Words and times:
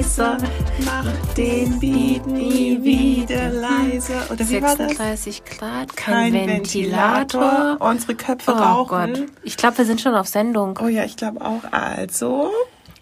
heißer. 0.00 0.38
Mach 0.84 1.34
den 1.34 1.78
Beat 1.78 2.26
nie 2.26 2.82
wieder 2.82 3.50
leiser. 3.50 4.30
Oder 4.30 4.40
wie 4.40 4.60
36 4.60 5.44
Grad, 5.44 5.94
kein, 5.96 6.32
kein 6.32 6.48
Ventilator. 6.48 7.42
Ventilator. 7.42 7.76
Unsere 7.80 8.14
Köpfe 8.14 8.52
oh 8.52 8.58
rauchen. 8.58 9.12
Gott. 9.14 9.26
Ich 9.42 9.56
glaube, 9.56 9.78
wir 9.78 9.84
sind 9.84 10.00
schon 10.00 10.14
auf 10.14 10.26
Sendung. 10.26 10.78
Oh 10.82 10.88
ja, 10.88 11.04
ich 11.04 11.16
glaube 11.16 11.40
auch. 11.42 11.62
Also, 11.70 12.50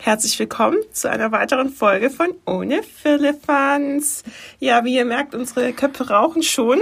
Herzlich 0.00 0.38
willkommen 0.38 0.78
zu 0.92 1.10
einer 1.10 1.32
weiteren 1.32 1.70
Folge 1.70 2.08
von 2.08 2.28
Ohne 2.46 2.84
Firlefanz. 2.84 4.22
Ja, 4.60 4.84
wie 4.84 4.94
ihr 4.94 5.04
merkt, 5.04 5.34
unsere 5.34 5.72
Köpfe 5.72 6.10
rauchen 6.10 6.44
schon. 6.44 6.78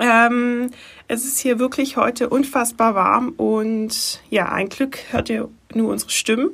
Ähm, 0.00 0.72
es 1.06 1.24
ist 1.24 1.38
hier 1.38 1.60
wirklich 1.60 1.96
heute 1.96 2.28
unfassbar 2.28 2.96
warm 2.96 3.34
und 3.36 4.20
ja, 4.30 4.48
ein 4.48 4.68
Glück 4.68 4.98
hört 5.12 5.30
ihr 5.30 5.48
nur 5.72 5.92
unsere 5.92 6.10
Stimmen. 6.10 6.50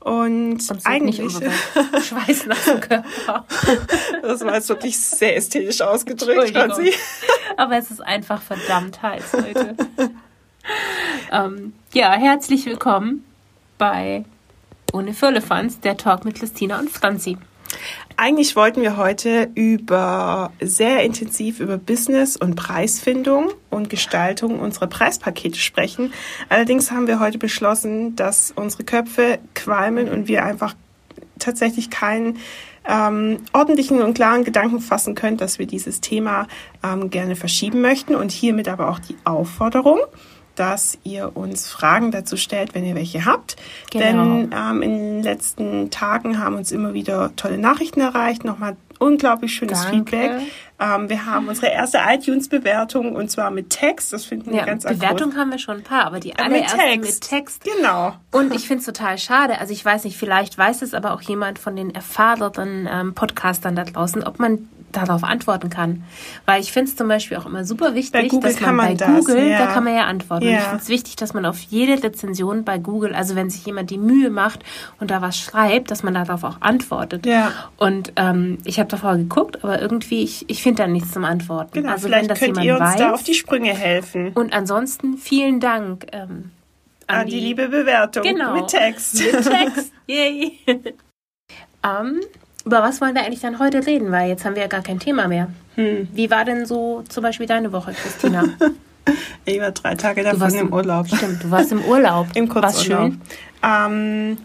Und, 0.00 0.58
eigentlich 0.84 1.18
nicht 1.18 1.36
Schweiß 1.36 2.46
nach 2.46 2.64
dem 2.64 2.80
Körper. 2.80 3.44
Das 4.22 4.44
war 4.44 4.54
jetzt 4.54 4.68
wirklich 4.68 4.98
sehr 4.98 5.36
ästhetisch 5.36 5.80
ausgedrückt, 5.80 6.50
Franzi. 6.50 6.94
Aber 7.56 7.76
es 7.76 7.90
ist 7.90 8.00
einfach 8.00 8.40
verdammt 8.40 9.02
heiß 9.02 9.32
heute. 9.32 9.76
ähm, 11.32 11.72
ja, 11.92 12.12
herzlich 12.12 12.66
willkommen 12.66 13.24
bei 13.76 14.24
Ohne 14.92 15.14
Firlefanz, 15.14 15.80
der 15.80 15.96
Talk 15.96 16.24
mit 16.24 16.36
Christina 16.36 16.78
und 16.78 16.90
Franzi. 16.90 17.36
Eigentlich 18.20 18.56
wollten 18.56 18.82
wir 18.82 18.96
heute 18.96 19.48
über 19.54 20.50
sehr 20.60 21.04
intensiv 21.04 21.60
über 21.60 21.78
Business 21.78 22.36
und 22.36 22.56
Preisfindung 22.56 23.52
und 23.70 23.90
Gestaltung 23.90 24.58
unserer 24.58 24.88
Preispakete 24.88 25.56
sprechen. 25.56 26.12
Allerdings 26.48 26.90
haben 26.90 27.06
wir 27.06 27.20
heute 27.20 27.38
beschlossen, 27.38 28.16
dass 28.16 28.50
unsere 28.50 28.82
Köpfe 28.82 29.38
qualmen 29.54 30.08
und 30.08 30.26
wir 30.26 30.44
einfach 30.44 30.74
tatsächlich 31.38 31.90
keinen 31.90 32.38
ähm, 32.88 33.36
ordentlichen 33.52 34.02
und 34.02 34.14
klaren 34.14 34.42
Gedanken 34.42 34.80
fassen 34.80 35.14
können, 35.14 35.36
dass 35.36 35.60
wir 35.60 35.66
dieses 35.66 36.00
Thema 36.00 36.48
ähm, 36.82 37.10
gerne 37.10 37.36
verschieben 37.36 37.80
möchten 37.80 38.16
und 38.16 38.32
hiermit 38.32 38.66
aber 38.66 38.88
auch 38.90 38.98
die 38.98 39.14
Aufforderung, 39.22 40.00
dass 40.58 40.98
ihr 41.04 41.36
uns 41.36 41.68
Fragen 41.68 42.10
dazu 42.10 42.36
stellt, 42.36 42.74
wenn 42.74 42.84
ihr 42.84 42.94
welche 42.94 43.24
habt. 43.24 43.56
Genau. 43.90 44.02
Denn 44.02 44.50
ähm, 44.52 44.82
in 44.82 44.98
den 44.98 45.22
letzten 45.22 45.90
Tagen 45.90 46.38
haben 46.38 46.56
uns 46.56 46.72
immer 46.72 46.94
wieder 46.94 47.30
tolle 47.36 47.58
Nachrichten 47.58 48.00
erreicht. 48.00 48.44
Nochmal 48.44 48.76
unglaublich 48.98 49.54
schönes 49.54 49.82
Danke. 49.82 49.96
Feedback. 49.96 50.32
Ähm, 50.80 51.08
wir 51.08 51.26
haben 51.26 51.48
unsere 51.48 51.68
erste 51.68 51.98
iTunes-Bewertung 52.06 53.14
und 53.16 53.30
zwar 53.30 53.50
mit 53.50 53.70
Text. 53.70 54.12
Das 54.12 54.24
finden 54.24 54.50
wir 54.50 54.58
ja, 54.58 54.64
ganz 54.64 54.84
Bewertung 54.84 55.36
haben 55.36 55.50
wir 55.50 55.58
schon 55.58 55.78
ein 55.78 55.82
paar, 55.82 56.04
aber 56.04 56.20
die 56.20 56.36
allererste 56.36 56.76
mit 56.76 57.02
Text. 57.02 57.22
mit 57.22 57.30
Text. 57.30 57.64
Genau. 57.64 58.14
Und 58.30 58.54
ich 58.54 58.66
finde 58.66 58.80
es 58.80 58.86
total 58.86 59.18
schade. 59.18 59.60
Also 59.60 59.72
ich 59.72 59.84
weiß 59.84 60.04
nicht, 60.04 60.16
vielleicht 60.16 60.56
weiß 60.56 60.82
es 60.82 60.94
aber 60.94 61.12
auch 61.14 61.22
jemand 61.22 61.58
von 61.58 61.74
den 61.74 61.94
erfahrenen 61.94 62.88
ähm, 62.90 63.14
Podcastern 63.14 63.74
da 63.74 63.84
draußen, 63.84 64.22
ob 64.24 64.38
man 64.38 64.68
darauf 64.92 65.24
antworten 65.24 65.70
kann. 65.70 66.04
Weil 66.46 66.60
ich 66.60 66.72
finde 66.72 66.90
es 66.90 66.96
zum 66.96 67.08
Beispiel 67.08 67.36
auch 67.36 67.46
immer 67.46 67.64
super 67.64 67.94
wichtig, 67.94 68.30
dass 68.40 68.60
man, 68.60 68.76
man 68.76 68.86
bei 68.88 68.94
das, 68.94 69.08
Google, 69.08 69.48
ja. 69.48 69.58
da 69.58 69.66
kann 69.72 69.84
man 69.84 69.94
ja 69.94 70.04
antworten. 70.04 70.46
Ja. 70.46 70.50
Und 70.50 70.56
ich 70.58 70.64
finde 70.64 70.82
es 70.82 70.88
wichtig, 70.88 71.16
dass 71.16 71.34
man 71.34 71.46
auf 71.46 71.60
jede 71.60 72.02
Rezension 72.02 72.64
bei 72.64 72.78
Google, 72.78 73.14
also 73.14 73.34
wenn 73.34 73.50
sich 73.50 73.64
jemand 73.66 73.90
die 73.90 73.98
Mühe 73.98 74.30
macht 74.30 74.64
und 75.00 75.10
da 75.10 75.22
was 75.22 75.38
schreibt, 75.38 75.90
dass 75.90 76.02
man 76.02 76.14
darauf 76.14 76.44
auch 76.44 76.60
antwortet. 76.60 77.26
Ja. 77.26 77.52
Und 77.76 78.12
ähm, 78.16 78.58
ich 78.64 78.78
habe 78.78 78.88
davor 78.88 79.16
geguckt, 79.16 79.62
aber 79.62 79.80
irgendwie, 79.80 80.22
ich, 80.22 80.48
ich 80.48 80.62
finde 80.62 80.82
da 80.82 80.88
nichts 80.88 81.12
zum 81.12 81.24
Antworten. 81.24 81.72
Genau, 81.72 81.92
also 81.92 82.08
vielleicht 82.08 82.22
wenn 82.22 82.28
das 82.28 82.38
könnt 82.38 82.62
ihr 82.62 82.74
uns 82.74 82.80
weiß, 82.80 82.96
da 82.96 83.12
auf 83.12 83.22
die 83.22 83.34
Sprünge 83.34 83.74
helfen. 83.74 84.32
Und 84.34 84.52
ansonsten 84.52 85.18
vielen 85.18 85.60
Dank. 85.60 86.06
Ähm, 86.12 86.50
an, 87.06 87.20
an 87.20 87.26
die, 87.26 87.32
die, 87.32 87.40
liebe 87.40 87.68
Bewertung 87.68 88.22
genau, 88.22 88.54
mit 88.54 88.68
Text. 88.68 89.14
Mit 89.14 89.42
Text, 89.42 89.92
yay. 90.06 90.58
um, 91.82 92.20
über 92.68 92.82
was 92.82 93.00
wollen 93.00 93.14
wir 93.14 93.22
eigentlich 93.24 93.40
dann 93.40 93.58
heute 93.58 93.86
reden? 93.86 94.12
Weil 94.12 94.28
jetzt 94.28 94.44
haben 94.44 94.54
wir 94.54 94.62
ja 94.62 94.68
gar 94.68 94.82
kein 94.82 94.98
Thema 94.98 95.26
mehr. 95.26 95.48
Hm. 95.76 96.06
Wie 96.12 96.30
war 96.30 96.44
denn 96.44 96.66
so 96.66 97.02
zum 97.08 97.22
Beispiel 97.22 97.46
deine 97.46 97.72
Woche, 97.72 97.92
Christina? 97.92 98.44
ich 99.46 99.58
war 99.58 99.70
drei 99.70 99.94
Tage 99.94 100.22
davon 100.22 100.50
im, 100.52 100.66
im, 100.66 100.72
Urlaub. 100.72 101.06
Stimmt, 101.08 101.44
du 101.44 101.50
warst 101.50 101.72
im 101.72 101.82
Urlaub. 101.82 102.26
Im 102.34 102.48
Kurzurlaub. 102.48 103.12
schön? 103.12 103.20
Ähm, 103.62 104.36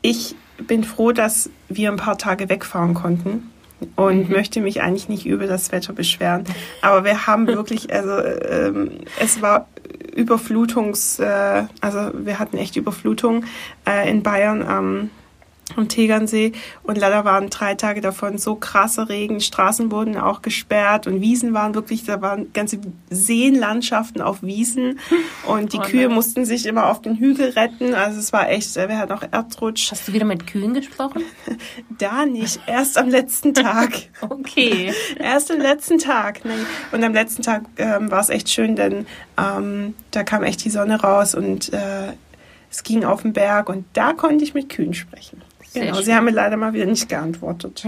ich 0.00 0.36
bin 0.58 0.84
froh, 0.84 1.10
dass 1.10 1.50
wir 1.68 1.90
ein 1.90 1.96
paar 1.96 2.18
Tage 2.18 2.48
wegfahren 2.48 2.94
konnten 2.94 3.50
und 3.96 4.28
mhm. 4.28 4.36
möchte 4.36 4.60
mich 4.60 4.80
eigentlich 4.80 5.08
nicht 5.08 5.26
über 5.26 5.48
das 5.48 5.72
Wetter 5.72 5.92
beschweren. 5.92 6.44
Aber 6.82 7.04
wir 7.04 7.26
haben 7.26 7.46
wirklich, 7.48 7.92
also 7.92 8.16
ähm, 8.22 8.92
es 9.18 9.42
war 9.42 9.66
Überflutungs, 10.14 11.18
äh, 11.18 11.64
also 11.80 12.10
wir 12.14 12.38
hatten 12.38 12.58
echt 12.58 12.76
Überflutung 12.76 13.44
äh, 13.88 14.08
in 14.08 14.22
Bayern 14.22 14.62
am 14.62 15.10
am 15.76 15.88
Tegernsee 15.88 16.52
und 16.82 16.98
leider 16.98 17.24
waren 17.24 17.50
drei 17.50 17.74
Tage 17.74 18.00
davon 18.00 18.38
so 18.38 18.54
krasser 18.54 19.08
Regen, 19.08 19.40
Straßen 19.40 19.90
wurden 19.90 20.16
auch 20.16 20.42
gesperrt 20.42 21.06
und 21.06 21.20
Wiesen 21.20 21.54
waren 21.54 21.74
wirklich, 21.74 22.04
da 22.04 22.20
waren 22.20 22.52
ganze 22.52 22.80
Seenlandschaften 23.10 24.22
auf 24.22 24.42
Wiesen 24.42 24.98
und 25.46 25.72
die 25.72 25.78
oh 25.78 25.82
Kühe 25.82 26.08
mussten 26.08 26.44
sich 26.44 26.66
immer 26.66 26.86
auf 26.86 27.02
den 27.02 27.16
Hügel 27.16 27.50
retten, 27.50 27.94
also 27.94 28.18
es 28.18 28.32
war 28.32 28.50
echt, 28.50 28.74
wir 28.76 28.98
hatten 28.98 29.12
auch 29.12 29.24
Erdrutsch. 29.30 29.90
Hast 29.90 30.08
du 30.08 30.12
wieder 30.12 30.24
mit 30.24 30.46
Kühen 30.46 30.74
gesprochen? 30.74 31.22
da 31.98 32.26
nicht, 32.26 32.60
erst 32.66 32.98
am 32.98 33.08
letzten 33.08 33.54
Tag. 33.62 33.92
okay. 34.20 34.92
erst 35.18 35.50
am 35.50 35.60
letzten 35.60 35.98
Tag. 35.98 36.44
Nee. 36.44 36.52
Und 36.90 37.02
am 37.04 37.12
letzten 37.12 37.42
Tag 37.42 37.64
ähm, 37.76 38.10
war 38.10 38.20
es 38.20 38.28
echt 38.28 38.50
schön, 38.50 38.76
denn 38.76 39.06
ähm, 39.38 39.94
da 40.10 40.24
kam 40.24 40.42
echt 40.42 40.64
die 40.64 40.70
Sonne 40.70 41.00
raus 41.00 41.34
und 41.34 41.72
äh, 41.72 42.12
es 42.70 42.82
ging 42.82 43.04
auf 43.04 43.22
den 43.22 43.32
Berg 43.32 43.68
und 43.68 43.84
da 43.92 44.14
konnte 44.14 44.44
ich 44.44 44.54
mit 44.54 44.70
Kühen 44.70 44.94
sprechen. 44.94 45.42
Sehr 45.72 45.84
genau, 45.84 45.96
schön. 45.96 46.04
sie 46.04 46.14
haben 46.14 46.24
mir 46.26 46.32
leider 46.32 46.56
mal 46.56 46.72
wieder 46.72 46.84
nicht 46.84 47.08
geantwortet. 47.08 47.86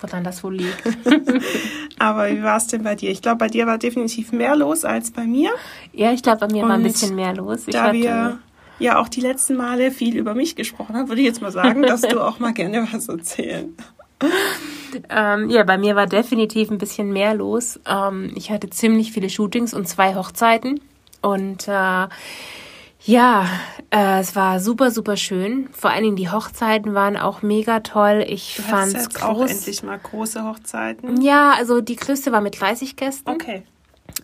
Woran 0.00 0.24
das 0.24 0.42
wohl 0.42 0.56
liegt. 0.56 0.82
Aber 1.98 2.30
wie 2.30 2.42
war 2.42 2.56
es 2.56 2.68
denn 2.68 2.82
bei 2.82 2.94
dir? 2.94 3.10
Ich 3.10 3.20
glaube, 3.20 3.36
bei 3.36 3.48
dir 3.48 3.66
war 3.66 3.76
definitiv 3.76 4.32
mehr 4.32 4.56
los 4.56 4.86
als 4.86 5.10
bei 5.10 5.24
mir. 5.24 5.50
Ja, 5.92 6.10
ich 6.12 6.22
glaube, 6.22 6.46
bei 6.46 6.48
mir 6.48 6.62
Und 6.62 6.70
war 6.70 6.76
ein 6.76 6.82
bisschen 6.82 7.14
mehr 7.14 7.34
los. 7.34 7.64
Ich 7.66 7.74
da 7.74 7.84
hatte, 7.84 7.98
wir 7.98 8.38
ja 8.78 8.98
auch 8.98 9.08
die 9.08 9.20
letzten 9.20 9.56
Male 9.56 9.90
viel 9.90 10.16
über 10.16 10.34
mich 10.34 10.56
gesprochen 10.56 10.96
haben, 10.96 11.08
würde 11.08 11.20
ich 11.20 11.26
jetzt 11.26 11.42
mal 11.42 11.52
sagen, 11.52 11.82
dass 11.82 12.00
du 12.00 12.18
auch 12.18 12.38
mal 12.38 12.54
gerne 12.54 12.88
was 12.90 13.08
erzählen. 13.08 13.76
Ähm, 15.08 15.48
ja, 15.50 15.62
bei 15.62 15.78
mir 15.78 15.94
war 15.94 16.08
definitiv 16.08 16.68
ein 16.68 16.78
bisschen 16.78 17.12
mehr 17.12 17.32
los. 17.32 17.78
Ähm, 17.86 18.32
ich 18.34 18.50
hatte 18.50 18.68
ziemlich 18.70 19.12
viele 19.12 19.30
Shootings 19.30 19.72
und 19.72 19.86
zwei 19.86 20.16
Hochzeiten. 20.16 20.80
Und 21.22 21.68
äh, 21.68 22.08
ja, 23.04 23.46
äh, 23.90 24.20
es 24.20 24.36
war 24.36 24.60
super, 24.60 24.90
super 24.90 25.16
schön. 25.16 25.68
Vor 25.72 25.90
allen 25.90 26.04
Dingen 26.04 26.16
die 26.16 26.30
Hochzeiten 26.30 26.94
waren 26.94 27.16
auch 27.16 27.42
mega 27.42 27.80
toll. 27.80 28.24
Ich 28.26 28.56
du 28.56 28.62
fand's 28.62 28.92
jetzt 28.92 29.14
groß. 29.14 29.22
auch 29.22 29.46
endlich 29.46 29.82
mal 29.82 29.98
große 29.98 30.44
Hochzeiten. 30.44 31.20
Ja, 31.22 31.54
also 31.56 31.80
die 31.80 31.96
größte 31.96 32.32
war 32.32 32.40
mit 32.40 32.60
30 32.60 32.96
Gästen. 32.96 33.30
Okay. 33.30 33.62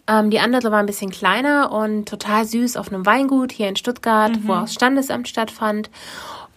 Ähm, 0.08 0.30
die 0.30 0.40
andere 0.40 0.70
war 0.70 0.78
ein 0.78 0.86
bisschen 0.86 1.10
kleiner 1.10 1.72
und 1.72 2.08
total 2.08 2.44
süß 2.44 2.76
auf 2.76 2.92
einem 2.92 3.06
Weingut 3.06 3.52
hier 3.52 3.68
in 3.68 3.76
Stuttgart, 3.76 4.36
mhm. 4.36 4.48
wo 4.48 4.52
auch 4.54 4.62
das 4.62 4.74
Standesamt 4.74 5.28
stattfand. 5.28 5.90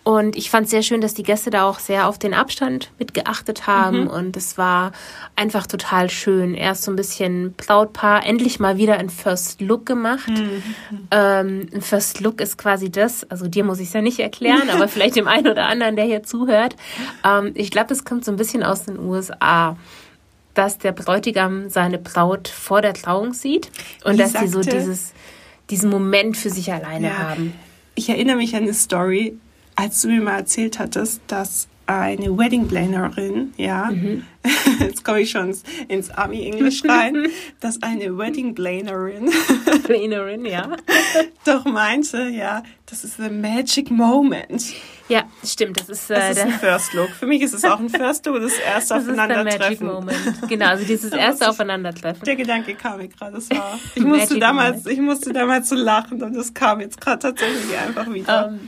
Und 0.10 0.36
ich 0.36 0.50
fand 0.50 0.66
es 0.66 0.72
sehr 0.72 0.82
schön, 0.82 1.02
dass 1.02 1.14
die 1.14 1.22
Gäste 1.22 1.52
da 1.52 1.70
auch 1.70 1.78
sehr 1.78 2.08
auf 2.08 2.18
den 2.18 2.34
Abstand 2.34 2.90
mitgeachtet 2.98 3.68
haben. 3.68 4.06
Mhm. 4.06 4.08
Und 4.08 4.38
es 4.38 4.58
war 4.58 4.92
einfach 5.36 5.68
total 5.68 6.10
schön. 6.10 6.56
Erst 6.56 6.82
so 6.82 6.92
ein 6.92 6.96
bisschen 6.96 7.54
Brautpaar, 7.54 8.26
endlich 8.26 8.60
mal 8.60 8.78
wieder 8.78 8.98
ein 8.98 9.12
First 9.12 9.62
Look 9.62 9.86
gemacht. 9.86 10.28
Mhm. 10.28 10.64
Ähm, 11.12 11.68
ein 11.72 11.82
First 11.84 12.22
Look 12.22 12.42
ist 12.42 12.58
quasi 12.58 12.90
das, 12.90 13.30
also 13.30 13.48
dir 13.48 13.64
muss 13.64 13.80
ich 13.80 13.90
es 13.90 13.94
ja 13.94 14.02
nicht 14.02 14.18
erklären, 14.18 14.68
aber 14.74 14.88
vielleicht 14.88 15.16
dem 15.16 15.28
einen 15.28 15.46
oder 15.46 15.68
anderen, 15.68 15.96
der 15.96 16.06
hier 16.06 16.24
zuhört. 16.24 16.76
Ähm, 17.24 17.52
ich 17.54 17.70
glaube, 17.70 17.90
das 17.90 18.04
kommt 18.04 18.26
so 18.26 18.32
ein 18.32 18.38
bisschen 18.38 18.64
aus 18.64 18.86
den 18.86 18.98
USA 18.98 19.78
dass 20.56 20.80
der 20.80 20.92
Bräutigam 20.92 21.70
seine 21.70 22.00
Braut 22.00 22.48
vor 22.48 22.82
der 22.82 22.96
Trauung 22.96 23.34
sieht 23.34 23.70
und 24.04 24.14
ich 24.14 24.22
dass 24.22 24.32
sagte, 24.32 24.48
sie 24.48 24.54
so 24.54 24.62
dieses, 24.62 25.14
diesen 25.70 25.90
Moment 25.90 26.36
für 26.36 26.50
sich 26.50 26.74
alleine 26.74 27.10
ja, 27.10 27.18
haben. 27.20 27.54
Ich 27.94 28.10
erinnere 28.10 28.36
mich 28.36 28.56
an 28.56 28.64
eine 28.64 28.74
Story, 28.74 29.38
als 29.80 30.02
du 30.02 30.10
mir 30.10 30.20
mal 30.20 30.40
erzählt 30.40 30.78
hattest, 30.78 31.22
dass 31.28 31.70
eine 31.86 32.38
Wedding 32.38 32.68
Plannerin, 32.68 33.54
ja, 33.56 33.90
mhm. 33.90 34.26
jetzt 34.80 35.06
komme 35.06 35.22
ich 35.22 35.32
schon 35.32 35.56
ins 35.88 36.12
Army-Englisch 36.12 36.84
rein, 36.84 37.28
dass 37.62 37.82
eine 37.82 38.16
Wedding 38.16 38.54
Plannerin, 38.54 39.32
Plannerin, 39.86 40.46
ja, 40.46 40.76
doch 41.46 41.64
meinte, 41.64 42.28
ja, 42.28 42.62
das 42.88 43.06
ist 43.06 43.18
the 43.18 43.30
magic 43.30 43.90
moment. 43.90 44.66
Ja, 45.08 45.24
stimmt, 45.44 45.80
das 45.80 45.88
ist, 45.88 46.12
äh, 46.12 46.16
das 46.16 46.38
ist 46.38 46.44
ein 46.44 46.52
First 46.60 46.94
Look. 46.94 47.10
Für 47.12 47.26
mich 47.26 47.42
ist 47.42 47.54
es 47.54 47.64
auch 47.64 47.80
ein 47.80 47.90
First 47.90 48.26
Look, 48.26 48.42
das 48.42 48.60
erste 48.60 48.96
das 48.96 49.04
Aufeinandertreffen. 49.04 49.88
Ist 49.88 49.94
Moment. 49.94 50.50
Genau, 50.50 50.68
also 50.68 50.84
dieses 50.84 51.14
erste 51.14 51.50
Aufeinandertreffen. 51.50 52.24
Der 52.26 52.36
Gedanke 52.36 52.76
kam 52.76 52.98
mir 52.98 53.08
gerade, 53.08 53.38
das 53.38 53.50
war, 53.50 53.80
ich 53.96 54.04
musste 54.04 54.40
damals, 54.40 54.86
ich 54.86 55.00
musste 55.00 55.32
damals 55.32 55.70
so 55.70 55.76
lachen 55.76 56.22
und 56.22 56.36
es 56.36 56.54
kam 56.54 56.82
jetzt 56.82 57.00
gerade 57.00 57.20
tatsächlich 57.20 57.78
einfach 57.78 58.14
wieder. 58.14 58.50
Um, 58.50 58.54
ähm, 58.56 58.60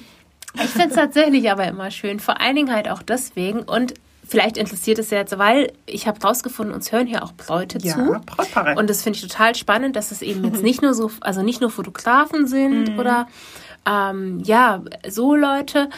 ich 0.55 0.69
finde 0.69 0.89
es 0.89 0.95
tatsächlich 0.95 1.49
aber 1.51 1.67
immer 1.67 1.91
schön. 1.91 2.19
Vor 2.19 2.41
allen 2.41 2.55
Dingen 2.55 2.73
halt 2.73 2.89
auch 2.89 3.01
deswegen. 3.01 3.61
Und 3.61 3.93
vielleicht 4.27 4.57
interessiert 4.57 4.99
es 4.99 5.09
jetzt, 5.09 5.37
weil 5.37 5.73
ich 5.85 6.07
habe 6.07 6.21
rausgefunden, 6.21 6.73
uns 6.73 6.91
hören 6.91 7.07
hier 7.07 7.23
auch 7.23 7.33
Bräute 7.33 7.77
ja, 7.81 7.93
zu. 7.93 8.19
Brautpaare. 8.25 8.75
Und 8.75 8.89
das 8.89 9.03
finde 9.03 9.17
ich 9.17 9.21
total 9.21 9.55
spannend, 9.55 9.95
dass 9.95 10.11
es 10.11 10.21
eben 10.21 10.43
jetzt 10.45 10.63
nicht 10.63 10.81
nur 10.81 10.93
so, 10.93 11.11
also 11.21 11.41
nicht 11.41 11.61
nur 11.61 11.69
Fotografen 11.69 12.47
sind 12.47 12.93
mhm. 12.93 12.99
oder 12.99 13.27
ähm, 13.85 14.41
ja, 14.43 14.83
so 15.07 15.35
Leute 15.35 15.89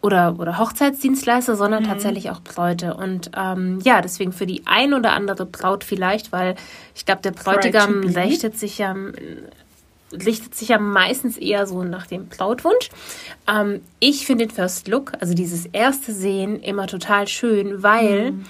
oder, 0.00 0.38
oder 0.38 0.58
Hochzeitsdienstleister, 0.58 1.56
sondern 1.56 1.84
mhm. 1.84 1.88
tatsächlich 1.88 2.30
auch 2.30 2.40
Bräute. 2.40 2.94
Und 2.94 3.30
ähm, 3.36 3.78
ja, 3.82 4.00
deswegen 4.00 4.32
für 4.32 4.46
die 4.46 4.62
ein 4.66 4.94
oder 4.94 5.12
andere 5.12 5.46
Braut 5.46 5.84
vielleicht, 5.84 6.32
weil 6.32 6.56
ich 6.94 7.04
glaube, 7.04 7.22
der 7.22 7.32
Bräutigam 7.32 8.00
richtet 8.04 8.58
sich 8.58 8.78
ja 8.78 8.94
richtet 10.12 10.54
sich 10.54 10.68
ja 10.68 10.78
meistens 10.78 11.36
eher 11.36 11.66
so 11.66 11.82
nach 11.82 12.06
dem 12.06 12.28
Brautwunsch. 12.28 12.90
Ähm, 13.48 13.80
ich 14.00 14.26
finde 14.26 14.46
den 14.46 14.54
First 14.54 14.88
Look, 14.88 15.12
also 15.20 15.34
dieses 15.34 15.66
erste 15.66 16.12
Sehen, 16.12 16.60
immer 16.60 16.86
total 16.86 17.28
schön, 17.28 17.82
weil 17.82 18.32
mhm. 18.32 18.44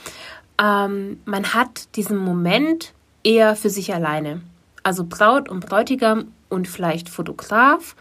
ähm, 0.60 1.20
man 1.24 1.54
hat 1.54 1.94
diesen 1.96 2.16
Moment 2.16 2.92
eher 3.24 3.56
für 3.56 3.70
sich 3.70 3.94
alleine. 3.94 4.42
Also 4.82 5.04
Braut 5.04 5.48
und 5.48 5.66
Bräutigam 5.66 6.32
und 6.48 6.68
vielleicht 6.68 7.08
Fotograf 7.08 7.94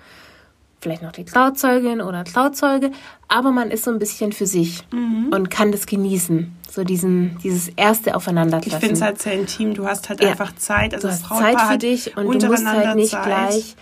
vielleicht 0.82 1.04
noch 1.04 1.12
die 1.12 1.26
Trauzeugin 1.26 2.02
oder 2.02 2.24
Trauzeuge, 2.24 2.92
aber 3.28 3.52
man 3.52 3.72
ist 3.72 3.84
so 3.84 3.92
ein 3.92 4.00
bisschen 4.00 4.32
für 4.32 4.46
sich 4.46 4.84
mhm. 4.92 5.30
und 5.32 5.50
kann 5.50 5.72
das 5.72 5.86
genießen. 5.86 6.58
So 6.70 6.84
diesen, 6.84 7.38
dieses 7.44 7.70
erste 7.70 8.16
Aufeinandertreffen. 8.16 8.78
Ich 8.78 8.80
finde 8.80 8.96
es 8.96 9.02
halt 9.02 9.22
sehr 9.22 9.34
intim. 9.34 9.74
Du 9.74 9.86
hast 9.86 10.10
halt 10.10 10.22
ja. 10.22 10.30
einfach 10.30 10.56
Zeit. 10.56 10.94
Also 10.94 11.08
du 11.08 11.14
hast 11.14 11.28
Zeit 11.28 11.62
für 11.62 11.78
dich 11.78 12.16
und 12.18 12.42
du 12.42 12.48
musst 12.48 12.66
halt 12.66 12.96
nicht 12.96 13.12
Zeit. 13.12 13.24
gleich 13.24 13.76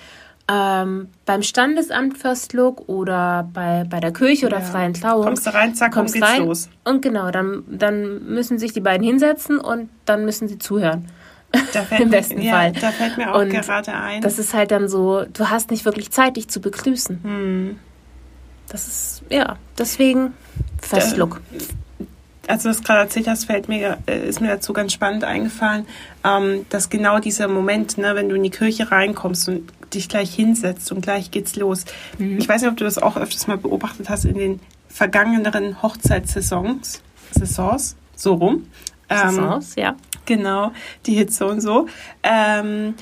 ähm, 0.51 1.10
beim 1.25 1.44
Standesamt 1.44 2.18
First 2.18 2.54
Look 2.54 2.90
oder 2.90 3.48
bei, 3.54 3.86
bei 3.88 4.00
der 4.00 4.12
Kirche 4.12 4.48
oder 4.48 4.60
ja. 4.60 4.66
freien 4.66 4.95
Trauung. 4.95 5.24
Kommst 5.24 5.45
du 5.45 5.54
rein, 5.54 5.75
zack, 5.75 5.94
kommst 5.94 6.16
geht's 6.16 6.28
rein, 6.28 6.45
los. 6.45 6.69
Und 6.84 7.04
genau, 7.04 7.30
dann, 7.30 7.63
dann 7.68 8.25
müssen 8.25 8.57
sich 8.57 8.74
die 8.74 8.80
beiden 8.80 9.06
hinsetzen 9.06 9.60
und 9.60 9.90
dann 10.06 10.25
müssen 10.25 10.48
sie 10.48 10.57
zuhören. 10.57 11.07
Im 12.00 12.10
besten 12.10 12.40
mir, 12.40 12.51
Fall. 12.51 12.72
Da 12.74 12.92
fällt 12.92 13.18
mir 13.18 13.34
auch 13.34 13.42
und 13.42 13.50
gerade 13.50 13.94
ein. 13.94 14.22
Das 14.22 14.38
ist 14.38 14.54
halt 14.54 14.72
dann 14.72 14.88
so, 14.88 15.25
du 15.25 15.50
hast 15.50 15.72
nicht 15.72 15.86
wirklich 15.86 16.12
Zeit, 16.12 16.38
dich 16.38 16.48
zu 16.48 16.62
begrüßen. 16.62 17.19
Hm. 17.24 17.80
Das 18.68 18.88
ist, 18.88 19.24
ja, 19.30 19.57
deswegen 19.78 20.34
First 20.81 21.18
Look. 21.18 21.42
Als 22.48 22.63
du 22.63 22.69
das 22.69 22.84
gerade 22.84 23.01
erzählt 23.01 23.28
hast, 23.28 23.46
fällt 23.46 23.68
mir, 23.68 23.98
äh, 24.07 24.28
ist 24.28 24.42
mir 24.42 24.48
dazu 24.48 24.74
ganz 24.74 24.94
spannend 24.94 25.24
eingefallen, 25.24 25.86
ähm, 26.24 26.66
dass 26.69 26.90
genau 26.90 27.19
dieser 27.19 27.48
Moment, 27.48 27.98
ne, 27.98 28.16
wenn 28.16 28.30
du 28.30 28.36
in 28.36 28.44
die 28.44 28.50
Kirche 28.50 28.92
reinkommst 28.92 29.50
und 29.50 29.72
dich 29.94 30.07
gleich 30.10 30.34
hinsetzt 30.34 30.92
und 30.92 31.02
gleich 31.02 31.31
geht's 31.31 31.56
los. 31.56 31.86
Mhm. 32.18 32.38
Ich 32.38 32.48
weiß 32.48 32.62
nicht, 32.62 32.72
ob 32.72 32.78
du 32.78 32.84
das 32.84 32.98
auch 32.98 33.18
öfters 33.18 33.48
mal 33.48 33.57
beobachtet 33.57 34.10
hast 34.10 34.25
in 34.25 34.38
den 34.38 34.60
vergangeneren 34.88 35.81
Hochzeitssaisons, 35.81 37.02
Saisons, 37.31 37.95
so 38.16 38.36
rum. 38.36 38.68
Saisons, 39.10 39.78
ähm, 39.78 39.84
ja 39.84 39.95
Genau, 40.30 40.74
die 41.08 41.16
Hitze 41.16 41.48
und 41.48 41.60
so. 41.60 41.88
Ähm, 42.22 42.94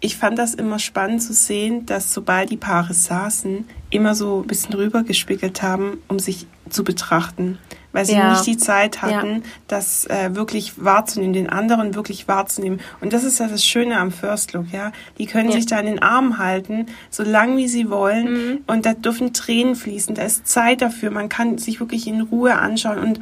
ich 0.00 0.18
fand 0.18 0.38
das 0.38 0.52
immer 0.52 0.78
spannend 0.78 1.22
zu 1.22 1.32
sehen, 1.32 1.86
dass 1.86 2.12
sobald 2.12 2.50
die 2.50 2.58
Paare 2.58 2.92
saßen, 2.92 3.66
immer 3.88 4.14
so 4.14 4.42
ein 4.42 4.46
bisschen 4.46 4.74
rüber 4.74 5.02
gespiegelt 5.02 5.62
haben, 5.62 6.02
um 6.06 6.18
sich 6.18 6.46
zu 6.68 6.84
betrachten. 6.84 7.56
Weil 7.92 8.04
sie 8.04 8.12
ja. 8.12 8.32
nicht 8.32 8.46
die 8.46 8.58
Zeit 8.58 9.00
hatten, 9.00 9.36
ja. 9.36 9.40
das 9.68 10.04
äh, 10.04 10.34
wirklich 10.34 10.84
wahrzunehmen, 10.84 11.32
den 11.32 11.48
anderen 11.48 11.94
wirklich 11.94 12.28
wahrzunehmen. 12.28 12.80
Und 13.00 13.14
das 13.14 13.24
ist 13.24 13.40
ja 13.40 13.48
das 13.48 13.64
Schöne 13.64 13.98
am 13.98 14.12
First 14.12 14.52
Look, 14.52 14.66
ja. 14.70 14.92
Die 15.16 15.24
können 15.24 15.48
ja. 15.48 15.56
sich 15.56 15.64
da 15.64 15.80
in 15.80 15.86
den 15.86 16.02
Arm 16.02 16.36
halten, 16.36 16.88
so 17.08 17.22
lang 17.22 17.56
wie 17.56 17.68
sie 17.68 17.88
wollen. 17.88 18.32
Mhm. 18.32 18.58
Und 18.66 18.84
da 18.84 18.92
dürfen 18.92 19.32
Tränen 19.32 19.76
fließen. 19.76 20.14
Da 20.14 20.24
ist 20.24 20.46
Zeit 20.46 20.82
dafür. 20.82 21.10
Man 21.10 21.30
kann 21.30 21.56
sich 21.56 21.80
wirklich 21.80 22.06
in 22.06 22.20
Ruhe 22.20 22.56
anschauen 22.56 22.98
und 22.98 23.20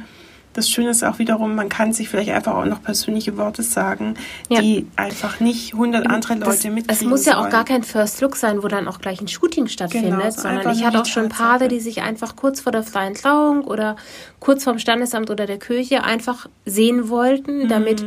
das 0.55 0.69
Schöne 0.69 0.89
ist 0.89 1.03
auch 1.03 1.19
wiederum, 1.19 1.53
man 1.53 1.67
kann 1.67 1.91
sich 1.91 2.07
vielleicht 2.07 2.31
einfach 2.31 2.55
auch 2.55 2.65
noch 2.65 2.81
persönliche 2.81 3.37
Worte 3.37 3.61
sagen, 3.61 4.15
ja. 4.49 4.61
die 4.61 4.87
einfach 4.95 5.41
nicht 5.41 5.73
100 5.73 6.07
andere 6.07 6.35
Leute 6.35 6.69
mitkriegen 6.69 6.89
Es 6.89 7.01
muss 7.03 7.25
ja 7.25 7.39
auch 7.39 7.49
gar 7.49 7.65
kein 7.65 7.83
First 7.83 8.21
Look 8.21 8.37
sein, 8.37 8.63
wo 8.63 8.69
dann 8.69 8.87
auch 8.87 8.99
gleich 8.99 9.19
ein 9.19 9.27
Shooting 9.27 9.67
stattfindet, 9.67 10.11
genau, 10.11 10.31
sondern 10.31 10.73
ich 10.73 10.85
hatte 10.85 11.01
auch 11.01 11.05
schon 11.05 11.27
Paare, 11.27 11.67
die 11.67 11.81
sich 11.81 12.01
einfach 12.01 12.37
kurz 12.37 12.61
vor 12.61 12.71
der 12.71 12.83
freien 12.83 13.15
Trauung 13.15 13.65
oder 13.65 13.97
kurz 14.39 14.63
vorm 14.63 14.79
Standesamt 14.79 15.29
oder 15.29 15.45
der 15.45 15.59
Kirche 15.59 16.05
einfach 16.05 16.47
sehen 16.65 17.09
wollten, 17.09 17.63
mhm. 17.63 17.67
damit 17.67 18.05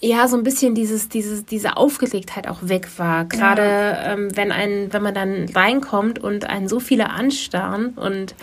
ja 0.00 0.26
so 0.26 0.36
ein 0.36 0.42
bisschen 0.42 0.74
dieses 0.74 1.08
dieses 1.08 1.44
diese 1.44 1.76
Aufgeregtheit 1.76 2.46
auch 2.46 2.58
weg 2.62 2.88
war 2.98 3.24
gerade 3.24 3.62
ja. 3.62 4.12
ähm, 4.12 4.28
wenn 4.36 4.52
ein 4.52 4.92
wenn 4.92 5.02
man 5.02 5.12
dann 5.12 5.48
reinkommt 5.52 6.20
und 6.20 6.48
einen 6.48 6.68
so 6.68 6.78
viele 6.78 7.10
anstarren 7.10 7.94
und 7.94 8.36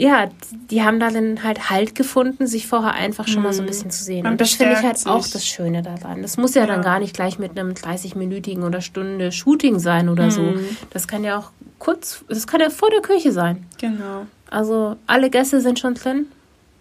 ja, 0.00 0.30
die 0.70 0.82
haben 0.82 0.98
dann 0.98 1.44
halt 1.44 1.68
Halt 1.68 1.94
gefunden, 1.94 2.46
sich 2.46 2.66
vorher 2.66 2.94
einfach 2.94 3.28
schon 3.28 3.42
mal 3.42 3.52
so 3.52 3.60
ein 3.60 3.66
mhm. 3.66 3.68
bisschen 3.68 3.90
zu 3.90 4.02
sehen. 4.02 4.22
Man 4.22 4.32
und 4.32 4.40
das 4.40 4.52
finde 4.52 4.72
ich 4.72 4.82
halt 4.82 4.96
sich. 4.96 5.06
auch 5.06 5.26
das 5.26 5.46
Schöne 5.46 5.82
daran. 5.82 6.22
Das 6.22 6.38
muss 6.38 6.54
ja, 6.54 6.62
ja, 6.62 6.68
dann 6.68 6.80
gar 6.80 7.00
nicht 7.00 7.14
gleich 7.14 7.38
mit 7.38 7.58
einem 7.58 7.74
30-minütigen 7.74 8.64
oder 8.64 8.80
Stunde 8.80 9.30
Shooting 9.30 9.78
sein 9.78 10.08
oder 10.08 10.24
mhm. 10.24 10.30
so. 10.30 10.54
Das 10.90 11.06
kann 11.06 11.22
ja 11.22 11.38
auch 11.38 11.50
kurz, 11.78 12.24
das 12.28 12.46
kann 12.46 12.60
ja 12.60 12.70
vor 12.70 12.88
der 12.88 13.02
Kirche 13.02 13.30
sein. 13.30 13.66
Genau. 13.78 14.26
Also 14.48 14.96
alle 15.06 15.28
Gäste 15.28 15.60
sind 15.60 15.78
schon 15.78 15.94
drin 15.94 16.26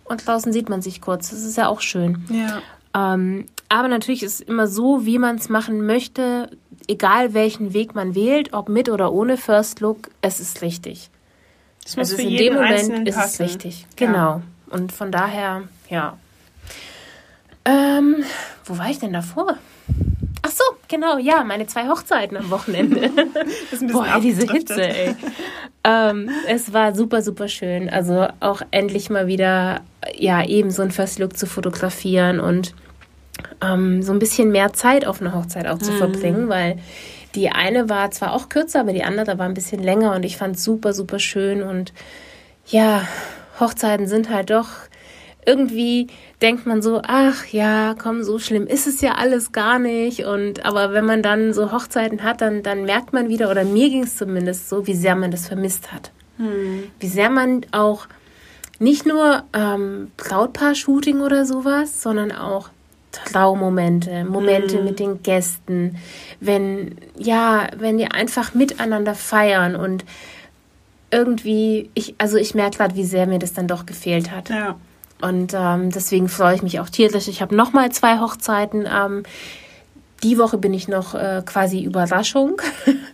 und 0.06 0.26
draußen 0.26 0.54
sieht 0.54 0.70
man 0.70 0.82
sich 0.82 1.02
kurz. 1.02 1.30
Das 1.30 1.44
ist 1.44 1.58
ja 1.58 1.68
auch 1.68 1.82
schön. 1.82 2.24
Ja. 2.30 2.62
Ähm, 3.14 3.46
aber 3.68 3.90
natürlich 3.90 4.24
ist 4.24 4.36
es 4.36 4.42
immer 4.42 4.68
so, 4.68 5.06
wie 5.06 5.20
man 5.20 5.36
es 5.36 5.50
machen 5.50 5.86
möchte, 5.86 6.50
egal 6.88 7.34
welchen 7.34 7.74
Weg 7.74 7.96
man 7.96 8.16
wählt, 8.16 8.54
ob 8.54 8.70
mit 8.70 8.88
oder 8.88 9.12
ohne 9.12 9.36
First 9.36 9.82
Look, 9.82 10.10
es 10.22 10.40
ist 10.40 10.62
richtig. 10.62 11.10
Das 11.90 11.98
muss 11.98 12.12
also 12.12 12.22
in 12.22 12.38
dem 12.38 12.54
Moment 12.54 13.08
ist 13.10 13.16
passen. 13.16 13.44
es 13.44 13.50
richtig. 13.50 13.88
Genau. 13.96 14.14
Ja. 14.14 14.42
Und 14.70 14.92
von 14.92 15.12
daher, 15.12 15.64
ja. 15.90 16.18
Ähm, 17.66 18.24
wo 18.66 18.78
war 18.78 18.92
ich 18.92 19.00
denn 19.00 19.12
davor? 19.12 19.58
Ach 20.44 20.52
so, 20.52 20.64
genau, 20.88 21.18
ja, 21.18 21.44
meine 21.44 21.66
zwei 21.66 21.88
Hochzeiten 21.88 22.38
am 22.38 22.52
Wochenende. 22.52 23.10
Boah, 23.92 24.20
diese 24.22 24.46
Hitze, 24.52 24.88
ey. 24.88 25.16
ähm, 25.84 26.30
es 26.48 26.74
war 26.74 26.94
super, 26.94 27.24
super 27.24 27.48
schön. 27.48 27.90
Also 27.90 28.28
auch 28.40 28.62
endlich 28.70 29.10
mal 29.10 29.26
wieder, 29.26 29.82
ja, 30.16 30.46
eben 30.46 30.70
so 30.70 30.84
ein 30.84 30.92
First 30.92 31.18
Look 31.18 31.36
zu 31.36 31.48
fotografieren 31.48 32.40
und 32.40 32.76
ähm, 33.64 34.04
so 34.04 34.14
ein 34.14 34.20
bisschen 34.20 34.52
mehr 34.52 34.74
Zeit 34.74 35.08
auf 35.08 35.22
einer 35.22 35.34
Hochzeit 35.34 35.66
auch 35.66 35.80
zu 35.80 35.92
mhm. 35.92 35.98
verbringen, 35.98 36.50
weil 36.50 36.78
die 37.36 37.50
eine 37.50 37.90
war 37.90 38.12
zwar 38.12 38.34
auch 38.34 38.50
kürzer, 38.50 38.82
aber 38.82 38.94
die 38.94 39.04
andere 39.04 39.38
war 39.38 39.46
ein 39.46 39.54
bisschen 39.54 39.82
länger 39.84 40.16
und 40.16 40.24
ich 40.24 40.38
fand 40.38 40.56
es 40.56 40.64
super, 40.64 40.94
super 40.94 41.20
schön. 41.20 41.62
Und 41.62 41.94
ja, 42.68 43.08
Hochzeiten 43.60 44.08
sind 44.08 44.30
halt 44.30 44.50
doch 44.50 44.68
irgendwie 45.46 46.08
denkt 46.42 46.66
man 46.66 46.82
so, 46.82 47.02
ach 47.04 47.46
ja, 47.48 47.96
komm, 48.02 48.24
so 48.24 48.40
schlimm 48.40 48.68
ist 48.68 48.88
es 48.88 49.02
ja 49.02 49.16
alles 49.16 49.52
gar 49.52 49.80
nicht. 49.80 50.26
Und 50.26 50.66
aber 50.66 50.94
wenn 50.94 51.06
man 51.06 51.22
dann 51.22 51.54
so 51.54 51.72
Hochzeiten 51.72 52.24
hat, 52.24 52.42
dann, 52.42 52.64
dann 52.64 52.84
merkt 52.84 53.14
man 53.14 53.30
wieder, 53.30 53.50
oder 53.50 53.64
mir 53.64 53.90
ging 53.90 54.04
es 54.04 54.18
zumindest 54.18 54.70
so, 54.70 54.88
wie 54.88 54.96
sehr 54.96 55.16
man 55.16 55.32
das 55.32 55.48
vermisst 55.48 55.92
hat. 55.92 56.12
Hm. 56.38 56.84
Wie 57.00 57.08
sehr 57.08 57.30
man 57.30 57.66
auch 57.72 58.08
nicht 58.80 59.06
nur 59.06 59.44
ähm, 59.54 60.12
Brautpaar-Shooting 60.18 61.22
oder 61.22 61.46
sowas, 61.46 62.02
sondern 62.02 62.32
auch 62.32 62.70
Traumomente, 63.12 64.24
Momente 64.24 64.82
mm. 64.82 64.86
mit 64.86 65.00
den 65.00 65.24
Gästen, 65.24 65.98
wenn, 66.40 66.96
ja, 67.18 67.68
wenn 67.76 67.98
die 67.98 68.06
einfach 68.06 68.54
miteinander 68.54 69.16
feiern 69.16 69.76
und 69.76 70.06
irgendwie, 71.12 71.90
ich, 71.96 72.16
also 72.20 72.38
ich 72.38 72.54
merke 72.54 72.78
gerade, 72.78 72.96
wie 72.96 73.04
sehr 73.04 73.26
mir 73.26 73.40
das 73.40 73.54
dann 73.54 73.68
doch 73.68 73.86
gefehlt 73.86 74.32
hat. 74.32 74.50
Ja. 74.50 74.76
Und 75.22 75.54
ähm, 75.54 75.90
deswegen 75.92 76.30
freue 76.30 76.56
ich 76.56 76.62
mich 76.62 76.80
auch 76.80 76.90
tierisch. 76.90 77.28
Ich 77.28 77.42
habe 77.42 77.56
nochmal 77.56 77.92
zwei 77.92 78.20
Hochzeiten 78.20 78.88
ähm, 78.88 79.24
die 80.24 80.38
Woche 80.38 80.58
bin 80.58 80.74
ich 80.74 80.88
noch 80.88 81.16
äh, 81.16 81.42
quasi 81.46 81.84
Überraschung. 81.84 82.62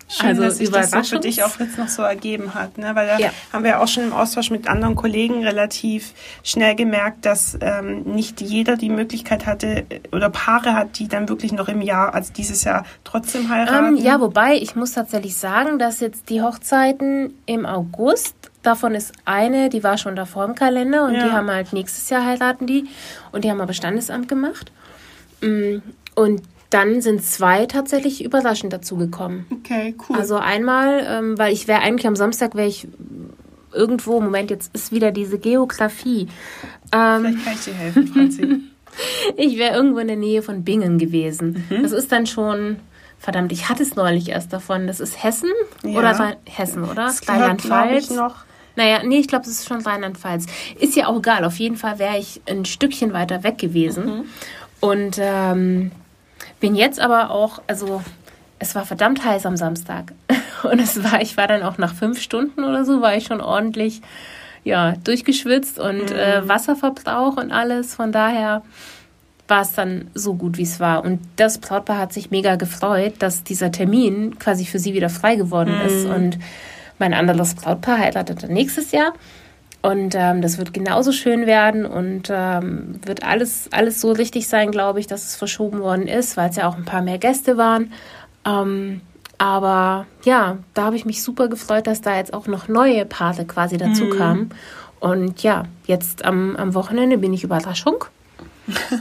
Schön, 0.08 0.28
also 0.30 0.42
dass 0.44 0.58
sich 0.58 0.70
das 0.70 0.92
so 0.92 1.04
für 1.04 1.20
dich 1.20 1.44
auch 1.44 1.60
jetzt 1.60 1.78
noch 1.78 1.88
so 1.88 2.02
ergeben 2.02 2.54
hat, 2.54 2.78
ne? 2.78 2.92
Weil 2.94 3.08
da 3.08 3.18
ja. 3.18 3.30
haben 3.52 3.64
wir 3.64 3.82
auch 3.82 3.88
schon 3.88 4.04
im 4.04 4.14
Austausch 4.14 4.52
mit 4.52 4.68
anderen 4.68 4.96
Kollegen 4.96 5.44
relativ 5.44 6.14
schnell 6.44 6.76
gemerkt, 6.76 7.26
dass 7.26 7.58
ähm, 7.62 8.04
nicht 8.04 8.42
jeder 8.42 8.78
die 8.78 8.90
Möglichkeit 8.90 9.46
hatte 9.46 9.86
äh, 9.90 10.02
oder 10.12 10.30
Paare 10.30 10.74
hat, 10.74 11.00
die 11.00 11.08
dann 11.08 11.28
wirklich 11.30 11.52
noch 11.52 11.68
im 11.68 11.82
Jahr, 11.82 12.14
also 12.14 12.32
dieses 12.34 12.64
Jahr 12.64 12.86
trotzdem 13.04 13.50
heiraten. 13.50 13.98
Ähm, 13.98 14.04
ja, 14.04 14.20
wobei 14.20 14.56
ich 14.56 14.76
muss 14.76 14.92
tatsächlich 14.92 15.36
sagen, 15.36 15.80
dass 15.80 16.00
jetzt 16.00 16.30
die 16.30 16.42
Hochzeiten 16.42 17.34
im 17.46 17.66
August 17.66 18.36
Davon 18.66 18.96
ist 18.96 19.14
eine, 19.26 19.70
die 19.70 19.84
war 19.84 20.00
schon 20.00 20.16
davor 20.16 20.44
im 20.44 20.56
Kalender 20.56 21.06
und 21.06 21.14
ja. 21.14 21.26
die 21.26 21.32
haben 21.32 21.52
halt 21.52 21.72
nächstes 21.72 22.10
Jahr 22.10 22.26
heiraten 22.26 22.66
die 22.66 22.86
und 23.32 23.44
die 23.44 23.52
haben 23.52 23.62
aber 23.62 23.74
Standesamt 23.74 24.28
gemacht. 24.28 24.72
Mm, 25.42 25.78
und 26.16 26.42
dann 26.70 27.02
sind 27.02 27.24
zwei 27.24 27.66
tatsächlich 27.66 28.24
überraschend 28.24 28.74
dazugekommen. 28.74 29.46
Okay, 29.52 29.96
cool. 30.10 30.18
Also 30.18 30.38
einmal, 30.38 31.06
ähm, 31.08 31.38
weil 31.38 31.54
ich 31.54 31.68
wäre 31.68 31.82
eigentlich 31.82 32.08
am 32.08 32.16
Samstag, 32.16 32.56
wäre 32.56 32.68
ich 32.68 32.88
irgendwo, 33.72 34.20
Moment, 34.20 34.50
jetzt 34.50 34.74
ist 34.74 34.92
wieder 34.92 35.12
diese 35.12 35.38
Geografie. 35.38 36.28
Ähm, 36.92 37.22
Vielleicht 37.22 37.46
kann 37.46 37.54
ich 37.54 37.66
dir 37.66 37.74
helfen, 37.74 38.08
Franzi. 38.08 38.62
ich 39.38 39.58
wäre 39.58 39.76
irgendwo 39.76 40.00
in 40.00 40.08
der 40.08 40.18
Nähe 40.18 40.42
von 40.42 40.64
Bingen 40.64 40.98
gewesen. 40.98 41.66
Mhm. 41.70 41.84
Das 41.84 41.92
ist 41.92 42.12
dann 42.12 42.26
schon, 42.26 42.78
verdammt, 43.20 43.52
ich 43.52 43.70
hatte 43.70 43.84
es 43.84 43.96
neulich 43.96 44.30
erst 44.30 44.54
davon. 44.54 44.88
Das 44.88 45.00
ist 45.00 45.22
Hessen 45.24 45.52
ja. 45.84 45.98
oder 45.98 46.38
Hessen, 46.46 46.84
oder? 46.84 47.14
Rheinland-Pfalz. 47.28 48.12
noch. 48.12 48.46
Naja, 48.78 49.04
nee, 49.04 49.20
ich 49.20 49.28
glaube, 49.28 49.46
es 49.46 49.52
ist 49.52 49.68
schon 49.68 49.82
Rheinland-Pfalz. 49.82 50.48
Ist 50.80 50.96
ja 50.96 51.08
auch 51.08 51.18
egal. 51.18 51.46
Auf 51.46 51.58
jeden 51.58 51.78
Fall 51.78 52.00
wäre 52.00 52.18
ich 52.18 52.42
ein 52.50 52.66
Stückchen 52.66 53.14
weiter 53.14 53.44
weg 53.44 53.58
gewesen. 53.58 54.06
Mhm. 54.06 54.24
Und 54.82 55.18
ähm, 55.20 55.92
bin 56.60 56.76
jetzt 56.76 57.00
aber 57.00 57.32
auch, 57.32 57.62
also 57.68 58.02
es 58.60 58.76
war 58.76 58.86
verdammt 58.86 59.24
heiß 59.24 59.46
am 59.46 59.58
Samstag. 59.58 60.14
Und 60.64 60.80
es 60.80 61.04
war, 61.04 61.22
ich 61.22 61.38
war 61.38 61.48
dann 61.48 61.64
auch 61.64 61.78
nach 61.78 61.94
fünf 61.94 62.22
Stunden 62.22 62.64
oder 62.64 62.86
so, 62.86 63.02
war 63.02 63.16
ich 63.16 63.26
schon 63.26 63.42
ordentlich 63.42 64.02
ja, 64.64 64.94
durchgeschwitzt 65.04 65.78
und 65.78 66.10
mhm. 66.10 66.18
äh, 66.18 66.50
Wasserverbrauch 66.50 67.38
und 67.38 67.52
alles. 67.52 67.94
Von 67.94 68.12
daher 68.12 68.64
war 69.48 69.62
es 69.62 69.74
dann 69.74 70.10
so 70.16 70.34
gut, 70.34 70.58
wie 70.58 70.64
es 70.64 70.80
war. 70.80 71.06
Und 71.06 71.20
das 71.36 71.60
Brautpaar 71.60 72.00
hat 72.00 72.14
sich 72.14 72.32
mega 72.32 72.56
gefreut, 72.56 73.14
dass 73.20 73.44
dieser 73.44 73.72
Termin 73.72 74.40
quasi 74.40 74.66
für 74.66 74.80
sie 74.80 74.96
wieder 74.96 75.10
frei 75.10 75.36
geworden 75.36 75.76
mhm. 75.76 75.86
ist. 75.86 76.06
Und 76.06 76.40
mein 76.98 77.14
anderes 77.14 77.54
Brautpaar 77.54 78.00
heiratet 78.00 78.42
dann 78.42 78.54
nächstes 78.54 78.92
Jahr. 78.92 79.14
Und 79.86 80.16
ähm, 80.16 80.42
das 80.42 80.58
wird 80.58 80.74
genauso 80.74 81.12
schön 81.12 81.46
werden 81.46 81.86
und 81.86 82.32
ähm, 82.32 83.00
wird 83.06 83.22
alles, 83.22 83.70
alles 83.72 84.02
so 84.02 84.14
richtig 84.14 84.48
sein, 84.48 84.72
glaube 84.72 85.00
ich, 85.00 85.06
dass 85.06 85.28
es 85.28 85.36
verschoben 85.36 85.80
worden 85.80 86.08
ist, 86.08 86.38
weil 86.38 86.50
es 86.50 86.56
ja 86.56 86.68
auch 86.68 86.76
ein 86.76 86.86
paar 86.86 87.04
mehr 87.04 87.20
Gäste 87.20 87.56
waren. 87.56 87.94
Ähm, 88.48 89.02
aber 89.38 90.08
ja, 90.24 90.58
da 90.74 90.86
habe 90.86 90.96
ich 90.96 91.06
mich 91.06 91.22
super 91.22 91.50
gefreut, 91.50 91.86
dass 91.86 92.02
da 92.02 92.16
jetzt 92.16 92.34
auch 92.34 92.48
noch 92.48 92.68
neue 92.68 93.06
Paare 93.06 93.46
quasi 93.46 93.78
dazu 93.78 94.06
mhm. 94.06 94.18
kamen. 94.18 94.50
Und 95.00 95.44
ja, 95.44 95.66
jetzt 95.86 96.26
am, 96.26 96.56
am 96.56 96.74
Wochenende 96.74 97.20
bin 97.20 97.32
ich 97.32 97.44
Überraschung. 97.44 98.06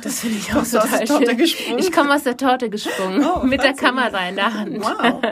Das 0.02 0.20
finde 0.20 0.36
ich 0.36 0.54
auch 0.54 0.64
total 0.64 1.06
schön. 1.06 1.78
Ich 1.78 1.92
komme 1.92 2.14
aus 2.14 2.24
der 2.24 2.36
Torte 2.36 2.68
gesprungen 2.68 3.24
oh, 3.24 3.42
mit 3.42 3.62
der 3.62 3.72
Kamera 3.72 4.28
in 4.28 4.36
der 4.36 4.52
Hand. 4.52 4.84
Wow. 4.84 5.22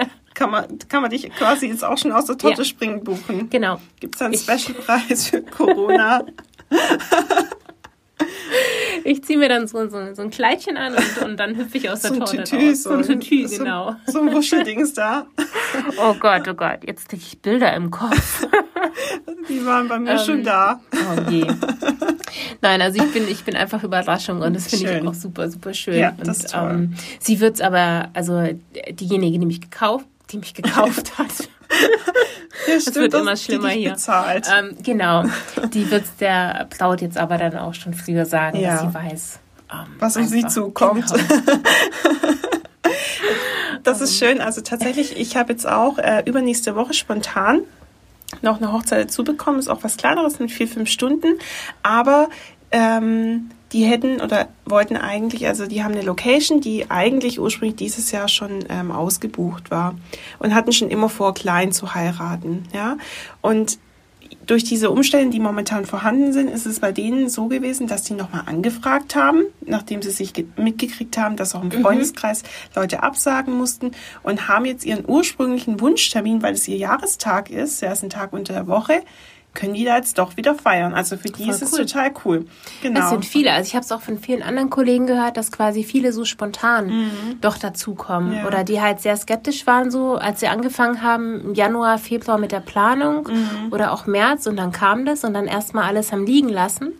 Kann 0.42 0.50
man, 0.50 0.78
kann 0.88 1.02
man 1.02 1.10
dich 1.10 1.30
quasi 1.30 1.68
jetzt 1.68 1.84
auch 1.84 1.96
schon 1.96 2.10
aus 2.10 2.24
der 2.24 2.36
Torte 2.36 2.62
ja. 2.62 2.64
springen 2.64 3.04
buchen. 3.04 3.48
Genau. 3.48 3.80
Gibt 4.00 4.16
es 4.16 4.22
einen 4.22 4.34
Specialpreis 4.34 5.28
für 5.28 5.40
Corona? 5.42 6.24
ich 9.04 9.22
ziehe 9.22 9.38
mir 9.38 9.48
dann 9.48 9.68
so, 9.68 9.88
so, 9.88 10.14
so, 10.14 10.22
ein 10.22 10.30
Kleidchen 10.30 10.76
an 10.76 10.94
und, 10.94 11.24
und 11.24 11.36
dann 11.38 11.56
hüpfe 11.56 11.78
ich 11.78 11.88
aus 11.88 12.00
der 12.00 12.14
so 12.14 12.18
Torte 12.18 12.42
Tütü, 12.42 12.70
raus. 12.70 12.82
So 12.82 12.90
ein 12.90 13.02
Tütü, 13.02 13.46
genau. 13.46 13.94
So 14.06 14.20
ein 14.20 14.32
Wuscheldings 14.32 14.94
da. 14.94 15.26
Oh 15.96 16.14
Gott, 16.20 16.46
oh 16.48 16.54
Gott, 16.54 16.80
jetzt 16.86 17.08
kriege 17.08 17.22
ich 17.26 17.40
Bilder 17.40 17.72
im 17.74 17.90
Kopf. 17.90 18.46
Die 19.48 19.64
waren 19.64 19.88
bei 19.88 19.98
mir 19.98 20.12
ähm, 20.12 20.18
schon 20.18 20.44
da. 20.44 20.80
Oh 20.92 21.30
je. 21.30 21.46
Nein, 22.60 22.82
also 22.82 23.02
ich 23.02 23.10
bin, 23.12 23.26
ich 23.26 23.42
bin 23.42 23.56
einfach 23.56 23.82
Überraschung 23.82 24.42
und 24.42 24.54
das 24.54 24.66
finde 24.66 24.98
ich 24.98 25.06
auch 25.06 25.14
super, 25.14 25.50
super 25.50 25.72
schön. 25.72 25.98
Ja, 25.98 26.12
das 26.18 26.28
und, 26.28 26.34
ist 26.34 26.52
toll. 26.52 26.70
Ähm, 26.70 26.94
sie 27.20 27.40
wird 27.40 27.54
es 27.54 27.62
aber, 27.62 28.10
also 28.12 28.48
diejenige, 28.90 29.38
die 29.38 29.46
mich 29.46 29.62
gekauft, 29.62 30.04
die 30.32 30.38
mich 30.38 30.54
gekauft 30.54 31.12
hat. 31.18 31.48
Ja, 32.66 32.80
stimmt, 32.80 32.86
das 32.86 32.94
wird 32.94 33.14
immer 33.14 33.36
schlimmer 33.36 33.68
hier. 33.70 33.96
Ähm, 34.58 34.76
genau. 34.82 35.24
Die 35.72 35.90
wird 35.90 36.04
der 36.20 36.68
Braut 36.76 37.00
jetzt 37.00 37.16
aber 37.16 37.38
dann 37.38 37.56
auch 37.56 37.72
schon 37.74 37.94
früher 37.94 38.26
sagen, 38.26 38.58
ja. 38.58 38.72
dass 38.72 38.80
sie 38.82 38.94
weiß, 38.94 39.40
ähm, 39.72 39.78
was 39.98 40.16
auf 40.16 40.26
sie 40.26 40.46
zukommt. 40.46 41.06
Genau. 41.06 41.24
das 43.82 44.02
ist 44.02 44.18
schön. 44.18 44.40
Also 44.40 44.60
tatsächlich, 44.60 45.16
ich 45.16 45.36
habe 45.36 45.52
jetzt 45.52 45.66
auch 45.66 45.98
äh, 45.98 46.22
übernächste 46.26 46.76
Woche 46.76 46.92
spontan 46.92 47.62
noch 48.40 48.58
eine 48.58 48.72
Hochzeit 48.72 49.06
dazu 49.06 49.24
bekommen. 49.24 49.58
Ist 49.58 49.68
auch 49.68 49.82
was 49.82 49.96
kleineres 49.96 50.38
mit 50.38 50.50
vier, 50.50 50.68
fünf 50.68 50.88
Stunden. 50.88 51.38
Aber 51.82 52.28
ähm, 52.70 53.50
die 53.72 53.84
hätten 53.84 54.20
oder 54.20 54.48
wollten 54.64 54.96
eigentlich, 54.96 55.46
also 55.46 55.66
die 55.66 55.82
haben 55.82 55.92
eine 55.92 56.02
Location, 56.02 56.60
die 56.60 56.90
eigentlich 56.90 57.40
ursprünglich 57.40 57.76
dieses 57.76 58.12
Jahr 58.12 58.28
schon 58.28 58.64
ähm, 58.68 58.90
ausgebucht 58.90 59.70
war 59.70 59.94
und 60.38 60.54
hatten 60.54 60.72
schon 60.72 60.90
immer 60.90 61.08
vor, 61.08 61.34
klein 61.34 61.72
zu 61.72 61.94
heiraten, 61.94 62.64
ja. 62.74 62.96
Und 63.40 63.78
durch 64.46 64.64
diese 64.64 64.90
Umstände, 64.90 65.30
die 65.30 65.40
momentan 65.40 65.86
vorhanden 65.86 66.32
sind, 66.32 66.48
ist 66.48 66.66
es 66.66 66.80
bei 66.80 66.92
denen 66.92 67.28
so 67.28 67.46
gewesen, 67.46 67.86
dass 67.86 68.06
sie 68.06 68.14
nochmal 68.14 68.42
angefragt 68.46 69.14
haben, 69.14 69.42
nachdem 69.64 70.02
sie 70.02 70.10
sich 70.10 70.32
mitgekriegt 70.56 71.16
haben, 71.16 71.36
dass 71.36 71.54
auch 71.54 71.62
im 71.62 71.68
mhm. 71.68 71.82
Freundeskreis 71.82 72.42
Leute 72.74 73.02
absagen 73.02 73.56
mussten 73.56 73.92
und 74.22 74.48
haben 74.48 74.64
jetzt 74.64 74.84
ihren 74.84 75.04
ursprünglichen 75.06 75.80
Wunschtermin, 75.80 76.42
weil 76.42 76.54
es 76.54 76.66
ihr 76.66 76.76
Jahrestag 76.76 77.50
ist, 77.50 77.82
ja, 77.82 77.92
ist 77.92 78.02
ein 78.02 78.10
Tag 78.10 78.32
unter 78.32 78.52
der 78.52 78.66
Woche, 78.66 79.02
können 79.54 79.74
die 79.74 79.84
da 79.84 79.96
jetzt 79.96 80.18
doch 80.18 80.36
wieder 80.36 80.54
feiern. 80.54 80.94
Also 80.94 81.16
für 81.16 81.28
die 81.28 81.44
Voll 81.44 81.54
ist 81.54 81.62
es 81.62 81.70
total 81.72 82.12
cool. 82.24 82.46
Genau. 82.82 83.00
Es 83.00 83.10
sind 83.10 83.24
viele. 83.24 83.52
Also 83.52 83.68
ich 83.68 83.74
habe 83.74 83.84
es 83.84 83.92
auch 83.92 84.00
von 84.00 84.18
vielen 84.18 84.42
anderen 84.42 84.70
Kollegen 84.70 85.06
gehört, 85.06 85.36
dass 85.36 85.52
quasi 85.52 85.84
viele 85.84 86.12
so 86.12 86.24
spontan 86.24 86.86
mhm. 86.86 87.40
doch 87.40 87.58
dazukommen. 87.58 88.34
Ja. 88.34 88.46
Oder 88.46 88.64
die 88.64 88.80
halt 88.80 89.00
sehr 89.00 89.16
skeptisch 89.16 89.66
waren, 89.66 89.90
so 89.90 90.16
als 90.16 90.40
sie 90.40 90.48
angefangen 90.48 91.02
haben, 91.02 91.40
im 91.40 91.54
Januar, 91.54 91.98
Februar 91.98 92.38
mit 92.38 92.52
der 92.52 92.60
Planung 92.60 93.28
mhm. 93.28 93.72
oder 93.72 93.92
auch 93.92 94.06
März 94.06 94.46
und 94.46 94.56
dann 94.56 94.72
kam 94.72 95.04
das 95.04 95.24
und 95.24 95.34
dann 95.34 95.46
erstmal 95.46 95.84
alles 95.84 96.12
haben 96.12 96.24
liegen 96.24 96.48
lassen 96.48 96.94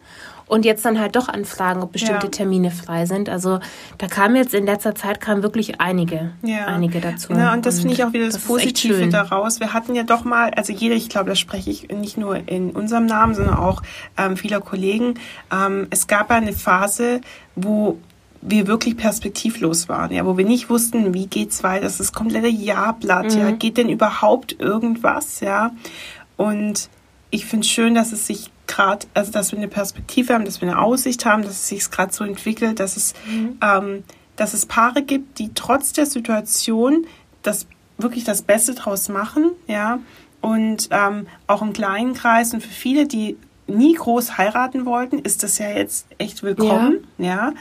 und 0.47 0.65
jetzt 0.65 0.85
dann 0.85 0.99
halt 0.99 1.17
doch 1.17 1.29
anfragen, 1.29 1.83
ob 1.83 1.93
bestimmte 1.93 2.27
ja. 2.27 2.31
Termine 2.31 2.71
frei 2.71 3.07
sind. 3.07 3.29
Also 3.29 3.61
da 3.99 4.07
kam 4.07 4.37
jetzt 4.37 4.55
in 4.55 4.67
letzter 4.67 4.95
Zeit 4.95 5.21
kamen 5.21 5.43
wirklich 5.43 5.81
einige, 5.81 6.33
ja. 6.43 6.67
einige 6.67 7.01
dazu. 7.01 7.33
Ja, 7.33 7.53
und 7.53 7.67
das 7.67 7.81
finde 7.81 7.95
ich 7.95 8.05
auch 8.05 8.13
wieder 8.13 8.27
das, 8.27 8.35
das 8.35 8.45
Positive 8.45 9.09
daraus. 9.09 9.61
Wir 9.61 9.73
hatten 9.73 9.95
ja 9.95 10.03
doch 10.03 10.25
mal, 10.25 10.51
also 10.51 10.73
jeder, 10.73 10.95
ich 10.95 11.09
glaube, 11.09 11.31
das 11.31 11.39
spreche 11.39 11.71
ich 11.71 11.89
nicht 11.89 12.17
nur 12.17 12.49
in 12.49 12.71
unserem 12.71 13.07
Namen, 13.07 13.35
sondern 13.35 13.57
auch 13.57 13.83
ähm, 14.17 14.37
vieler 14.37 14.61
Kollegen. 14.61 15.15
Ähm, 15.53 15.87
es 15.91 16.07
gab 16.07 16.31
eine 16.31 16.53
Phase, 16.53 17.21
wo 17.55 17.99
wir 18.43 18.67
wirklich 18.67 18.97
perspektivlos 18.97 19.89
waren, 19.89 20.13
ja, 20.13 20.27
wo 20.27 20.37
wir 20.37 20.45
nicht 20.45 20.69
wussten, 20.69 21.15
wie 21.15 21.27
geht's 21.27 21.63
weiter. 21.63 21.85
Das 21.85 22.01
ist 22.01 22.13
komplette 22.13 22.49
Jahrblatt, 22.49 23.35
mhm. 23.35 23.41
ja. 23.41 23.51
Geht 23.53 23.77
denn 23.77 23.89
überhaupt 23.89 24.61
irgendwas, 24.61 25.41
ja? 25.41 25.71
Und 26.37 26.89
ich 27.31 27.47
finde 27.47 27.65
es 27.65 27.71
schön, 27.71 27.95
dass 27.95 28.13
es 28.13 28.27
sich 28.27 28.51
gerade, 28.67 29.07
also 29.15 29.33
dass 29.33 29.53
wir 29.53 29.59
eine 29.59 29.69
Perspektive 29.69 30.35
haben, 30.35 30.45
dass 30.45 30.61
wir 30.61 30.69
eine 30.69 30.81
Aussicht 30.81 31.25
haben, 31.25 31.43
dass 31.43 31.53
es 31.53 31.69
sich 31.69 31.91
gerade 31.91 32.13
so 32.13 32.25
entwickelt, 32.25 32.81
dass 32.81 32.97
es, 32.97 33.15
mhm. 33.27 33.59
ähm, 33.63 34.05
dass 34.37 34.55
es 34.55 34.67
Paare 34.67 35.03
gibt, 35.03 35.39
die 35.39 35.53
trotz 35.55 35.93
der 35.93 36.07
Situation 36.07 37.07
das 37.43 37.67
wirklich 37.99 38.25
das 38.25 38.43
Beste 38.43 38.75
draus 38.75 39.09
machen, 39.09 39.51
ja, 39.67 39.99
und 40.41 40.89
ähm, 40.91 41.27
auch 41.47 41.63
im 41.63 41.73
kleinen 41.73 42.15
Kreis 42.15 42.53
und 42.53 42.63
für 42.63 42.69
viele, 42.69 43.07
die 43.07 43.37
nie 43.69 43.95
groß 43.95 44.39
heiraten 44.39 44.85
wollten, 44.87 45.21
ist 45.21 45.43
das 45.43 45.59
ja 45.59 45.71
jetzt 45.71 46.07
echt 46.19 46.43
willkommen, 46.43 47.07
ja. 47.19 47.53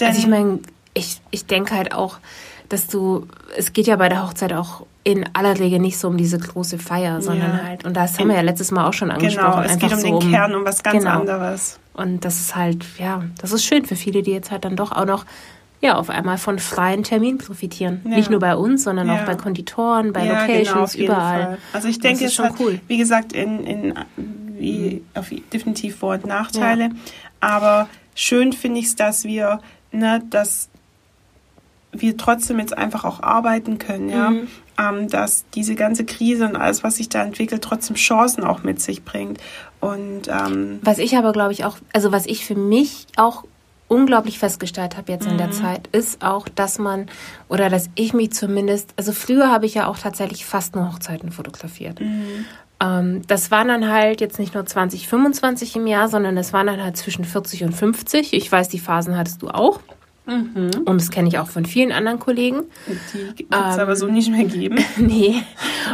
ja 0.00 0.06
also 0.06 0.20
ich 0.20 0.26
meine, 0.28 0.60
ich, 0.94 1.20
ich 1.30 1.46
denke 1.46 1.74
halt 1.74 1.92
auch, 1.92 2.18
dass 2.68 2.86
du, 2.86 3.26
es 3.56 3.72
geht 3.72 3.86
ja 3.86 3.96
bei 3.96 4.08
der 4.08 4.26
Hochzeit 4.26 4.52
auch 4.52 4.86
in 5.04 5.24
aller 5.32 5.58
Regel 5.58 5.78
nicht 5.78 5.98
so 5.98 6.08
um 6.08 6.16
diese 6.16 6.38
große 6.38 6.78
Feier, 6.78 7.22
sondern 7.22 7.52
ja. 7.52 7.64
halt, 7.64 7.84
und 7.84 7.96
das 7.96 8.18
haben 8.18 8.28
wir 8.28 8.36
ja 8.36 8.42
letztes 8.42 8.70
Mal 8.70 8.86
auch 8.86 8.92
schon 8.92 9.10
angesprochen. 9.10 9.62
Genau, 9.62 9.74
es 9.74 9.78
geht 9.78 9.92
um 9.92 9.98
so 9.98 10.18
den 10.18 10.30
Kern, 10.30 10.54
um 10.54 10.64
was 10.64 10.82
ganz 10.82 10.98
genau. 10.98 11.20
anderes. 11.20 11.78
Und 11.94 12.24
das 12.24 12.40
ist 12.40 12.54
halt, 12.54 12.84
ja, 12.98 13.22
das 13.40 13.52
ist 13.52 13.64
schön 13.64 13.84
für 13.86 13.96
viele, 13.96 14.22
die 14.22 14.32
jetzt 14.32 14.50
halt 14.50 14.64
dann 14.64 14.76
doch 14.76 14.92
auch 14.92 15.06
noch 15.06 15.24
ja, 15.80 15.96
auf 15.96 16.10
einmal 16.10 16.38
von 16.38 16.58
freien 16.58 17.04
Terminen 17.04 17.38
profitieren. 17.38 18.00
Ja. 18.04 18.16
Nicht 18.16 18.30
nur 18.30 18.40
bei 18.40 18.56
uns, 18.56 18.84
sondern 18.84 19.06
ja. 19.08 19.14
auch 19.14 19.24
bei 19.24 19.36
Konditoren, 19.36 20.12
bei 20.12 20.24
ja, 20.24 20.46
genau, 20.46 20.58
Locations, 20.58 20.92
genau, 20.92 21.04
überall. 21.04 21.42
Fall. 21.42 21.58
Also 21.72 21.88
ich 21.88 22.00
denke, 22.00 22.24
es 22.24 22.30
ist 22.30 22.34
schon 22.34 22.46
hat, 22.46 22.54
cool. 22.58 22.80
wie 22.88 22.98
gesagt, 22.98 23.32
in, 23.32 23.64
in 23.64 23.94
wie, 24.58 25.04
auf 25.14 25.30
definitiv 25.52 25.96
Vor- 25.96 26.14
und 26.14 26.26
Nachteile. 26.26 26.90
Aber 27.40 27.88
schön 28.14 28.52
finde 28.52 28.80
ich 28.80 28.86
es, 28.86 28.96
dass 28.96 29.24
wir, 29.24 29.60
ne, 29.92 30.22
dass 30.30 30.68
wir 31.92 32.16
trotzdem 32.16 32.58
jetzt 32.58 32.76
einfach 32.76 33.04
auch 33.04 33.22
arbeiten 33.22 33.78
können, 33.78 34.08
ja. 34.08 34.30
Mhm. 34.30 34.48
Ähm, 34.78 35.08
dass 35.08 35.44
diese 35.54 35.74
ganze 35.74 36.04
Krise 36.04 36.46
und 36.46 36.54
alles, 36.54 36.84
was 36.84 36.96
sich 36.96 37.08
da 37.08 37.24
entwickelt, 37.24 37.62
trotzdem 37.62 37.96
Chancen 37.96 38.44
auch 38.44 38.62
mit 38.62 38.80
sich 38.80 39.04
bringt. 39.04 39.40
Und 39.80 40.28
ähm, 40.28 40.78
was 40.82 40.98
ich 40.98 41.16
aber, 41.16 41.32
glaube 41.32 41.52
ich, 41.52 41.64
auch, 41.64 41.78
also 41.92 42.12
was 42.12 42.26
ich 42.26 42.44
für 42.44 42.54
mich 42.54 43.06
auch 43.16 43.44
unglaublich 43.88 44.38
festgestellt 44.38 44.96
habe 44.96 45.10
jetzt 45.10 45.24
mhm. 45.24 45.32
in 45.32 45.38
der 45.38 45.46
mhm. 45.48 45.52
Zeit, 45.52 45.88
ist 45.88 46.22
auch, 46.22 46.48
dass 46.48 46.78
man, 46.78 47.06
oder 47.48 47.70
dass 47.70 47.90
ich 47.94 48.12
mich 48.12 48.32
zumindest, 48.32 48.92
also 48.96 49.12
früher 49.12 49.50
habe 49.50 49.66
ich 49.66 49.74
ja 49.74 49.88
auch 49.88 49.98
tatsächlich 49.98 50.44
fast 50.44 50.76
nur 50.76 50.92
Hochzeiten 50.92 51.32
fotografiert. 51.32 52.00
Mhm. 52.00 52.44
Ähm, 52.80 53.22
das 53.26 53.50
waren 53.50 53.68
dann 53.68 53.88
halt 53.88 54.20
jetzt 54.20 54.38
nicht 54.38 54.54
nur 54.54 54.64
20, 54.64 55.08
25 55.08 55.76
im 55.76 55.86
Jahr, 55.86 56.08
sondern 56.08 56.36
es 56.36 56.52
waren 56.52 56.66
dann 56.66 56.82
halt 56.82 56.96
zwischen 56.96 57.24
40 57.24 57.64
und 57.64 57.72
50. 57.72 58.32
Ich 58.32 58.52
weiß, 58.52 58.68
die 58.68 58.78
Phasen 58.78 59.16
hattest 59.16 59.42
du 59.42 59.48
auch. 59.48 59.80
Mhm. 60.28 60.82
Und 60.84 61.00
das 61.00 61.10
kenne 61.10 61.28
ich 61.28 61.38
auch 61.38 61.48
von 61.48 61.64
vielen 61.64 61.90
anderen 61.90 62.18
Kollegen. 62.18 62.64
Die 63.14 63.50
wird 63.50 63.66
es 63.70 63.76
ähm, 63.76 63.80
aber 63.80 63.96
so 63.96 64.06
nicht 64.06 64.30
mehr 64.30 64.44
geben. 64.44 64.76
nee. 64.98 65.42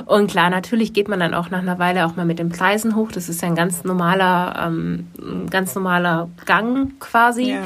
Und 0.06 0.30
klar, 0.30 0.50
natürlich 0.50 0.92
geht 0.92 1.08
man 1.08 1.20
dann 1.20 1.34
auch 1.34 1.50
nach 1.50 1.60
einer 1.60 1.78
Weile 1.78 2.04
auch 2.04 2.16
mal 2.16 2.26
mit 2.26 2.40
den 2.40 2.48
Preisen 2.48 2.96
hoch. 2.96 3.12
Das 3.12 3.28
ist 3.28 3.42
ja 3.42 3.48
ein 3.48 3.54
ganz 3.54 3.84
normaler, 3.84 4.66
ähm, 4.66 5.06
ganz 5.50 5.74
normaler 5.76 6.28
Gang 6.44 6.98
quasi. 6.98 7.52
Ja. 7.52 7.62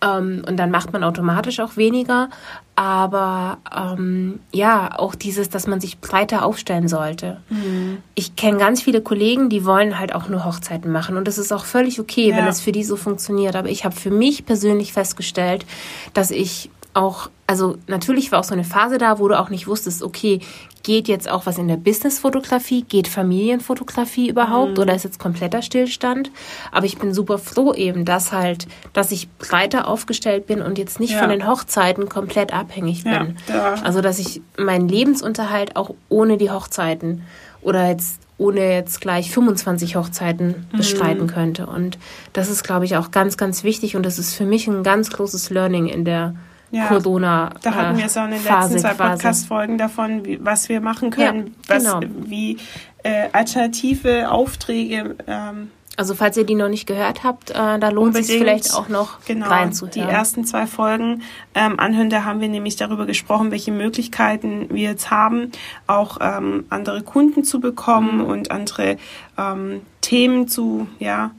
Ähm, 0.00 0.44
und 0.46 0.56
dann 0.56 0.70
macht 0.70 0.92
man 0.92 1.02
automatisch 1.04 1.60
auch 1.60 1.76
weniger. 1.76 2.28
Aber 2.76 3.58
ähm, 3.76 4.40
ja, 4.52 4.96
auch 4.96 5.16
dieses, 5.16 5.48
dass 5.48 5.66
man 5.66 5.80
sich 5.80 5.98
breiter 5.98 6.44
aufstellen 6.44 6.86
sollte. 6.86 7.38
Mhm. 7.48 7.98
Ich 8.14 8.36
kenne 8.36 8.58
ganz 8.58 8.82
viele 8.82 9.02
Kollegen, 9.02 9.48
die 9.48 9.64
wollen 9.64 9.98
halt 9.98 10.14
auch 10.14 10.28
nur 10.28 10.44
Hochzeiten 10.44 10.92
machen. 10.92 11.16
Und 11.16 11.26
das 11.26 11.38
ist 11.38 11.52
auch 11.52 11.64
völlig 11.64 11.98
okay, 11.98 12.30
ja. 12.30 12.36
wenn 12.36 12.46
es 12.46 12.60
für 12.60 12.72
die 12.72 12.84
so 12.84 12.96
funktioniert. 12.96 13.56
Aber 13.56 13.68
ich 13.68 13.84
habe 13.84 13.96
für 13.96 14.10
mich 14.10 14.46
persönlich 14.46 14.92
festgestellt, 14.92 15.66
dass 16.14 16.30
ich 16.30 16.70
auch, 16.94 17.30
also 17.46 17.76
natürlich 17.86 18.32
war 18.32 18.40
auch 18.40 18.44
so 18.44 18.54
eine 18.54 18.64
Phase 18.64 18.98
da, 18.98 19.18
wo 19.18 19.28
du 19.28 19.38
auch 19.38 19.50
nicht 19.50 19.66
wusstest, 19.66 20.02
okay, 20.02 20.40
geht 20.82 21.08
jetzt 21.08 21.28
auch 21.28 21.44
was 21.44 21.58
in 21.58 21.68
der 21.68 21.76
Businessfotografie, 21.76 22.82
geht 22.82 23.08
Familienfotografie 23.08 24.28
überhaupt 24.28 24.76
mhm. 24.76 24.82
oder 24.82 24.94
ist 24.94 25.04
jetzt 25.04 25.18
kompletter 25.18 25.60
Stillstand? 25.62 26.30
Aber 26.72 26.86
ich 26.86 26.98
bin 26.98 27.12
super 27.12 27.38
froh 27.38 27.74
eben, 27.74 28.04
dass 28.04 28.32
halt, 28.32 28.66
dass 28.92 29.12
ich 29.12 29.28
breiter 29.38 29.86
aufgestellt 29.86 30.46
bin 30.46 30.62
und 30.62 30.78
jetzt 30.78 31.00
nicht 31.00 31.12
ja. 31.12 31.18
von 31.18 31.28
den 31.28 31.46
Hochzeiten 31.46 32.08
komplett 32.08 32.54
abhängig 32.54 33.04
bin. 33.04 33.36
Ja, 33.48 33.74
also 33.82 34.00
dass 34.00 34.18
ich 34.18 34.40
meinen 34.56 34.88
Lebensunterhalt 34.88 35.76
auch 35.76 35.94
ohne 36.08 36.38
die 36.38 36.50
Hochzeiten 36.50 37.22
oder 37.60 37.88
jetzt 37.88 38.20
ohne 38.38 38.72
jetzt 38.72 39.00
gleich 39.00 39.30
25 39.32 39.96
Hochzeiten 39.96 40.68
mhm. 40.72 40.76
bestreiten 40.76 41.24
mhm. 41.24 41.30
könnte. 41.30 41.66
Und 41.66 41.98
das 42.32 42.48
ist, 42.48 42.62
glaube 42.62 42.84
ich, 42.84 42.96
auch 42.96 43.10
ganz, 43.10 43.36
ganz 43.36 43.64
wichtig 43.64 43.96
und 43.96 44.06
das 44.06 44.18
ist 44.18 44.34
für 44.34 44.46
mich 44.46 44.68
ein 44.68 44.84
ganz 44.84 45.10
großes 45.10 45.50
Learning 45.50 45.86
in 45.88 46.04
der 46.04 46.34
ja, 46.70 46.86
Corona. 46.86 47.50
Da 47.62 47.74
hatten 47.74 47.98
wir 47.98 48.08
so 48.08 48.20
in 48.20 48.30
den 48.30 48.44
letzten 48.44 48.78
zwei 48.78 48.94
Podcast-Folgen 48.94 49.78
davon, 49.78 50.24
wie, 50.24 50.38
was 50.44 50.68
wir 50.68 50.80
machen 50.80 51.10
können, 51.10 51.54
ja, 51.68 51.78
genau. 51.78 51.96
was, 51.96 52.04
wie 52.30 52.58
äh, 53.02 53.28
alternative 53.32 54.30
Aufträge 54.30 55.16
ähm, 55.26 55.70
also 55.98 56.14
falls 56.14 56.36
ihr 56.36 56.44
die 56.44 56.54
noch 56.54 56.68
nicht 56.68 56.86
gehört 56.86 57.24
habt, 57.24 57.50
äh, 57.50 57.54
da 57.54 57.88
lohnt 57.88 58.16
es 58.16 58.28
sich 58.28 58.38
vielleicht 58.38 58.72
auch 58.72 58.88
noch 58.88 59.18
genau, 59.24 59.48
reinzuhören. 59.48 59.90
Die 59.94 60.00
ersten 60.00 60.44
zwei 60.44 60.68
Folgen 60.68 61.22
ähm, 61.56 61.80
anhören, 61.80 62.08
da 62.08 62.22
haben 62.22 62.40
wir 62.40 62.48
nämlich 62.48 62.76
darüber 62.76 63.04
gesprochen, 63.04 63.50
welche 63.50 63.72
Möglichkeiten 63.72 64.68
wir 64.70 64.90
jetzt 64.90 65.10
haben, 65.10 65.50
auch 65.88 66.18
ähm, 66.20 66.66
andere 66.70 67.02
Kunden 67.02 67.42
zu 67.42 67.58
bekommen 67.58 68.18
mhm. 68.18 68.26
und 68.26 68.50
andere 68.52 68.96
ähm, 69.36 69.80
Themen 70.00 70.46
zu, 70.46 70.86
ja, 71.00 71.32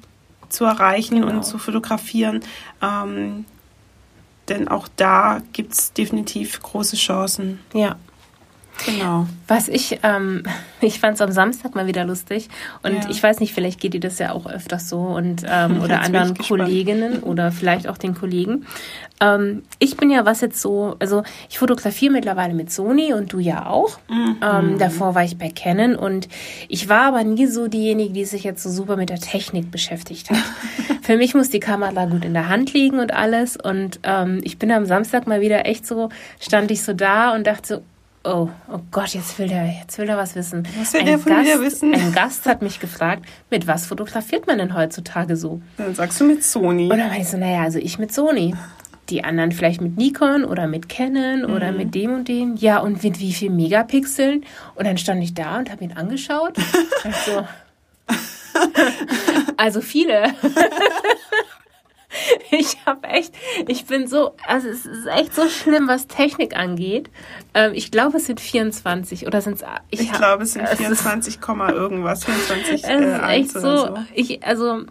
zu 0.50 0.65
erreichen 0.65 1.21
genau. 1.21 1.38
und 1.38 1.45
zu 1.45 1.57
fotografieren. 1.57 2.41
Ähm, 2.81 3.45
denn 4.50 4.68
auch 4.68 4.88
da 4.96 5.41
gibt 5.53 5.74
es 5.74 5.94
definitiv 5.94 6.60
große 6.62 6.96
Chancen. 6.96 7.60
Ja. 7.74 7.98
Genau. 8.86 9.27
Was 9.48 9.67
ich, 9.67 10.00
ähm, 10.03 10.43
ich 10.81 11.00
fand 11.00 11.15
es 11.15 11.21
am 11.21 11.31
Samstag 11.31 11.75
mal 11.75 11.88
wieder 11.88 12.05
lustig 12.05 12.50
und 12.83 12.93
ja. 12.93 13.09
ich 13.09 13.21
weiß 13.21 13.39
nicht, 13.39 13.53
vielleicht 13.53 13.79
geht 13.79 13.93
dir 13.93 14.00
das 14.00 14.19
ja 14.19 14.31
auch 14.31 14.45
öfters 14.45 14.89
so 14.89 15.00
und 15.00 15.43
ähm, 15.48 15.81
oder 15.83 16.01
anderen 16.01 16.36
Kolleginnen 16.36 17.19
oder 17.19 17.51
vielleicht 17.51 17.88
auch 17.88 17.98
den 17.98 18.15
Kollegen. 18.15 18.65
Ähm, 19.21 19.63
ich 19.79 19.98
bin 19.98 20.09
ja 20.09 20.25
was 20.25 20.41
jetzt 20.41 20.62
so, 20.62 20.95
also 21.00 21.24
ich 21.50 21.59
fotografiere 21.59 22.13
mittlerweile 22.13 22.53
mit 22.53 22.71
Sony 22.71 23.13
und 23.13 23.33
du 23.33 23.39
ja 23.39 23.65
auch. 23.65 24.00
Mhm. 24.09 24.38
Ähm, 24.41 24.77
davor 24.79 25.15
war 25.15 25.24
ich 25.24 25.38
bei 25.38 25.50
Canon 25.50 25.95
und 25.95 26.29
ich 26.67 26.88
war 26.88 27.01
aber 27.01 27.24
nie 27.24 27.48
so 27.48 27.67
diejenige, 27.67 28.13
die 28.13 28.25
sich 28.25 28.43
jetzt 28.43 28.63
so 28.63 28.69
super 28.69 28.95
mit 28.95 29.09
der 29.09 29.19
Technik 29.19 29.71
beschäftigt 29.71 30.29
hat. 30.29 30.38
Für 31.01 31.17
mich 31.17 31.33
muss 31.33 31.50
die 31.50 31.59
Kamera 31.59 32.05
gut 32.05 32.24
in 32.24 32.33
der 32.33 32.50
Hand 32.50 32.74
liegen 32.74 33.00
und 33.00 33.12
alles 33.13 33.57
und 33.57 34.00
ähm, 34.03 34.39
ich 34.43 34.59
bin 34.59 34.71
am 34.71 34.86
Samstag 34.86 35.27
mal 35.27 35.41
wieder 35.41 35.65
echt 35.65 35.86
so, 35.86 36.09
stand 36.39 36.71
ich 36.71 36.83
so 36.83 36.93
da 36.93 37.33
und 37.33 37.48
dachte 37.48 37.67
so, 37.67 37.81
Oh, 38.25 38.49
oh 38.69 38.79
Gott, 38.91 39.13
jetzt 39.13 39.39
will 39.39 39.47
der, 39.47 39.65
jetzt 39.65 39.97
will 39.97 40.09
er 40.09 40.17
was 40.17 40.35
wissen. 40.35 40.67
Was 40.77 40.91
will 40.91 41.01
ein 41.01 41.05
der 41.05 41.19
von 41.19 41.31
Gast, 41.31 41.45
mir 41.45 41.61
wissen? 41.61 41.93
Ein 41.93 42.11
Gast 42.11 42.45
hat 42.47 42.61
mich 42.61 42.81
gefragt, 42.81 43.25
mit 43.49 43.65
was 43.65 43.85
fotografiert 43.85 44.45
man 44.45 44.57
denn 44.57 44.75
heutzutage 44.75 45.38
so? 45.38 45.61
Dann 45.77 45.95
sagst 45.95 46.19
du 46.19 46.25
mit 46.25 46.43
Sony. 46.43 46.91
Und 46.91 46.97
dann 46.97 47.09
war 47.09 47.17
ich 47.17 47.29
so, 47.29 47.38
naja, 47.38 47.61
also 47.61 47.79
ich 47.79 47.97
mit 47.97 48.13
Sony. 48.13 48.53
Die 49.09 49.23
anderen 49.23 49.53
vielleicht 49.53 49.79
mit 49.79 49.97
Nikon 49.97 50.43
oder 50.43 50.67
mit 50.67 50.89
Canon 50.89 51.43
mhm. 51.43 51.55
oder 51.55 51.71
mit 51.71 51.95
dem 51.95 52.13
und 52.13 52.27
dem. 52.27 52.57
Ja, 52.57 52.79
und 52.79 53.01
mit 53.03 53.19
wie 53.19 53.33
viel 53.33 53.51
Megapixeln? 53.51 54.43
Und 54.75 54.85
dann 54.85 54.97
stand 54.97 55.23
ich 55.23 55.33
da 55.33 55.57
und 55.57 55.71
habe 55.71 55.83
ihn 55.83 55.93
angeschaut. 55.93 56.57
also, 57.03 57.47
also 59.55 59.81
viele. 59.81 60.33
ich 62.51 62.78
habe 62.86 63.08
echt, 63.08 63.34
ich 63.68 63.86
bin 63.86 64.08
so, 64.08 64.36
also 64.48 64.68
es 64.68 64.86
ist 64.86 65.06
echt 65.08 65.36
so 65.36 65.48
schlimm, 65.48 65.88
was 65.88 66.08
Technik 66.08 66.58
angeht. 66.58 67.10
Ähm, 67.54 67.72
ich 67.74 67.92
glaube, 67.92 68.18
es 68.18 68.25
sind 68.25 68.39
24 68.39 69.28
oder 69.28 69.42
sind 69.42 69.62
es. 69.62 69.63
Ich, 69.92 70.01
ich 70.01 70.12
glaube, 70.12 70.44
es 70.44 70.54
sind 70.54 70.68
24, 70.68 71.39
irgendwas, 71.42 72.25
24. 72.25 72.74
Es 72.74 72.84
ist 72.84 72.89
äh, 72.89 73.28
echt 73.28 73.51
so, 73.51 73.60
so. 73.60 73.98
Ich, 74.13 74.44
also 74.46 74.84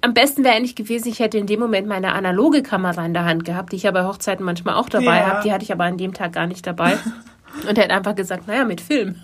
am 0.00 0.12
besten 0.12 0.44
wäre 0.44 0.54
eigentlich 0.54 0.76
gewesen, 0.76 1.08
ich 1.08 1.18
hätte 1.18 1.38
in 1.38 1.46
dem 1.46 1.60
Moment 1.60 1.86
meine 1.86 2.12
analoge 2.12 2.62
Kamera 2.62 3.04
in 3.06 3.14
der 3.14 3.24
Hand 3.24 3.44
gehabt, 3.44 3.72
die 3.72 3.76
ich 3.76 3.84
ja 3.84 3.90
bei 3.90 4.04
Hochzeiten 4.04 4.44
manchmal 4.44 4.74
auch 4.74 4.88
dabei 4.88 5.18
ja. 5.18 5.26
habe. 5.26 5.42
Die 5.42 5.52
hatte 5.52 5.64
ich 5.64 5.72
aber 5.72 5.84
an 5.84 5.96
dem 5.96 6.12
Tag 6.12 6.32
gar 6.32 6.46
nicht 6.46 6.66
dabei. 6.66 6.98
Und 7.68 7.78
er 7.78 7.84
hat 7.84 7.90
einfach 7.90 8.14
gesagt, 8.14 8.46
naja, 8.46 8.64
mit 8.64 8.80
Film. 8.80 9.16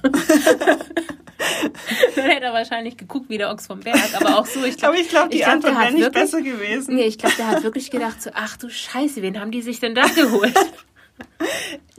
Dann 2.16 2.24
hätte 2.24 2.46
er 2.46 2.52
wahrscheinlich 2.52 2.96
geguckt 2.96 3.28
wie 3.28 3.38
der 3.38 3.50
Ochs 3.50 3.66
vom 3.66 3.80
Berg, 3.80 4.14
aber 4.14 4.38
auch 4.38 4.46
so. 4.46 4.64
Ich 4.64 4.76
glaub, 4.78 4.92
aber 4.92 5.00
ich 5.00 5.08
glaube, 5.08 5.28
die 5.30 5.38
ich 5.38 5.42
glaub, 5.44 5.54
Antwort 5.54 5.74
wäre 5.74 5.92
nicht 5.92 6.02
wirklich, 6.02 6.22
besser 6.22 6.42
gewesen. 6.42 6.94
Nee, 6.94 7.04
ich 7.04 7.18
glaube, 7.18 7.36
der 7.36 7.48
hat 7.48 7.62
wirklich 7.62 7.90
gedacht 7.90 8.22
so, 8.22 8.30
ach 8.34 8.56
du 8.56 8.68
Scheiße, 8.68 9.22
wen 9.22 9.40
haben 9.40 9.50
die 9.50 9.62
sich 9.62 9.80
denn 9.80 9.94
da 9.94 10.06
geholt? 10.06 10.54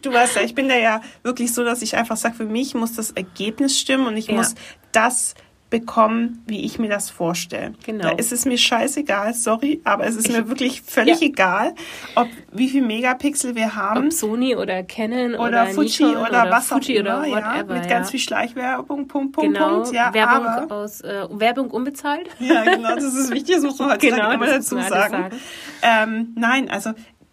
Du 0.01 0.11
weißt 0.11 0.35
ja, 0.35 0.41
ich 0.41 0.55
bin 0.55 0.67
da 0.67 0.75
ja 0.75 1.01
wirklich 1.23 1.53
so, 1.53 1.63
dass 1.63 1.81
ich 1.81 1.95
einfach 1.95 2.17
sage, 2.17 2.35
für 2.35 2.45
mich 2.45 2.73
muss 2.73 2.93
das 2.93 3.11
Ergebnis 3.11 3.79
stimmen 3.79 4.07
und 4.07 4.17
ich 4.17 4.27
ja. 4.27 4.33
muss 4.33 4.55
das 4.91 5.35
bekommen, 5.71 6.43
wie 6.45 6.65
ich 6.65 6.77
mir 6.77 6.89
das 6.89 7.09
vorstelle. 7.09 7.73
Genau. 7.85 8.03
Da 8.03 8.09
ist 8.11 8.31
es 8.31 8.45
mir 8.45 8.57
scheißegal, 8.57 9.33
sorry, 9.33 9.81
aber 9.85 10.05
es 10.05 10.17
ist 10.17 10.27
ich, 10.27 10.35
mir 10.35 10.49
wirklich 10.49 10.81
völlig 10.81 11.21
ja. 11.21 11.27
egal, 11.27 11.73
ob 12.15 12.27
wie 12.51 12.69
viel 12.69 12.83
Megapixel 12.83 13.55
wir 13.55 13.73
haben. 13.73 14.07
Ob 14.07 14.13
Sony 14.13 14.55
oder 14.55 14.83
Canon 14.83 15.33
oder, 15.33 15.47
oder 15.47 15.67
Fuji 15.67 16.03
oder, 16.03 16.21
oder, 16.29 16.51
was 16.51 16.67
Fuji 16.67 16.99
auch 16.99 17.05
immer, 17.05 17.21
oder 17.21 17.31
whatever, 17.31 17.55
ja, 17.55 17.63
mit 17.63 17.83
ja. 17.85 17.89
ganz 17.89 18.11
viel 18.11 18.19
Schleichwerbung, 18.19 19.07
Punkt, 19.07 19.33
Punkt, 19.33 19.53
genau. 19.53 19.75
Punkt. 19.75 19.93
Ja, 19.93 20.13
Werbung 20.13 20.45
aber, 20.45 20.75
aus 20.75 21.01
äh, 21.01 21.25
Werbung 21.31 21.71
unbezahlt. 21.71 22.29
Ja, 22.39 22.63
genau, 22.63 22.93
das 22.95 23.05
ist 23.05 23.31
wichtig, 23.31 23.55
das 23.55 23.63
muss 23.63 23.79
man 23.79 23.89
halt 23.91 24.01
genau, 24.01 24.29
immer 24.31 24.47
dazu 24.47 24.75
sagen. 24.75 24.89
sagen. 24.89 25.29
Ähm, 25.81 26.33
nein, 26.35 26.69
also 26.69 26.91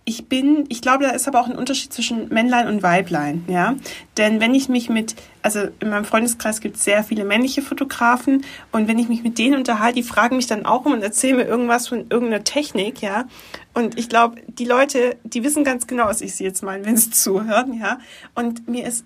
ich 0.09 0.27
bin, 0.27 0.65
ich 0.71 0.81
glaube, 0.81 1.05
da 1.05 1.11
ist 1.11 1.29
aber 1.29 1.39
auch 1.39 1.49
ein 1.49 1.55
Unterschied 1.55 1.93
zwischen 1.93 2.31
Männlein 2.31 2.67
und 2.67 2.83
Weiblein, 2.83 3.45
ja. 3.47 3.77
Denn 4.17 4.41
wenn 4.41 4.55
ich 4.55 4.71
mich 4.71 4.89
mit, 4.89 5.15
also 5.43 5.69
in 5.81 5.91
meinem 5.91 6.07
Freundeskreis 6.07 6.63
gibt 6.63 6.77
es 6.77 6.85
sehr 6.85 7.05
viele 7.05 7.27
männliche 7.27 7.61
Fotografen 7.61 8.43
und 8.73 8.89
wenn 8.89 8.99
ich 8.99 9.11
mich 9.11 9.23
mit 9.23 9.37
denen 9.37 9.57
unterhalte, 9.57 9.97
die 9.97 10.03
fragen 10.03 10.37
mich 10.37 10.47
dann 10.47 10.65
auch 10.65 10.87
um 10.87 10.93
und 10.93 11.03
erzählen 11.03 11.37
mir 11.37 11.45
irgendwas 11.45 11.89
von 11.89 12.07
irgendeiner 12.09 12.43
Technik, 12.43 13.03
ja. 13.03 13.27
Und 13.75 13.99
ich 13.99 14.09
glaube, 14.09 14.41
die 14.47 14.65
Leute, 14.65 15.17
die 15.25 15.45
wissen 15.45 15.63
ganz 15.63 15.87
genau, 15.87 16.07
was 16.07 16.23
ich 16.23 16.35
sie 16.35 16.45
jetzt 16.45 16.63
meine, 16.63 16.87
wenn 16.87 16.97
sie 16.97 17.11
zuhören, 17.13 17.79
ja. 17.79 17.99
Und 18.35 18.67
mir 18.67 18.87
ist 18.87 19.05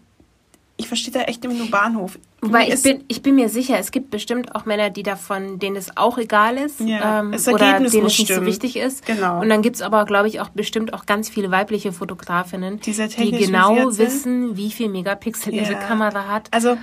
ich 0.77 0.89
verstehe 0.89 1.13
da 1.13 1.23
echt 1.23 1.45
immer 1.45 1.55
nur 1.55 1.71
Bahnhof. 1.71 2.19
Wobei 2.45 2.67
ich 2.67 2.83
bin, 2.83 3.05
ich 3.07 3.23
bin 3.23 3.37
mir 3.37 3.49
sicher, 3.49 3.79
es 3.79 3.93
gibt 3.93 4.11
bestimmt 4.11 4.57
auch 4.57 4.65
Männer, 4.65 4.91
die 4.91 5.05
davon, 5.05 5.61
denen 5.61 5.77
es 5.77 5.97
auch 5.97 6.19
egal 6.19 6.57
ist. 6.57 6.81
Ja, 6.81 7.21
ähm, 7.21 7.31
das 7.31 7.47
oder 7.47 7.75
denen 7.75 7.85
es 7.85 7.93
nicht 7.93 8.21
stimmen. 8.21 8.41
so 8.41 8.47
wichtig 8.47 8.77
ist. 8.77 9.07
Genau. 9.07 9.41
Und 9.41 9.49
dann 9.49 9.63
gibt 9.63 9.77
es 9.77 9.83
aber, 9.83 10.05
glaube 10.07 10.27
ich, 10.27 10.41
auch 10.41 10.49
bestimmt 10.49 10.93
auch 10.93 11.07
ganz 11.07 11.29
viele 11.29 11.53
weibliche 11.53 11.93
Fotografinnen, 11.93 12.81
die 12.81 13.31
genau 13.31 13.77
wissen, 13.97 14.57
wie 14.57 14.73
viel 14.73 14.89
Megapixel 14.89 15.55
ja. 15.55 15.63
ihre 15.63 15.77
Kamera 15.77 16.27
hat. 16.27 16.49
Also 16.51 16.77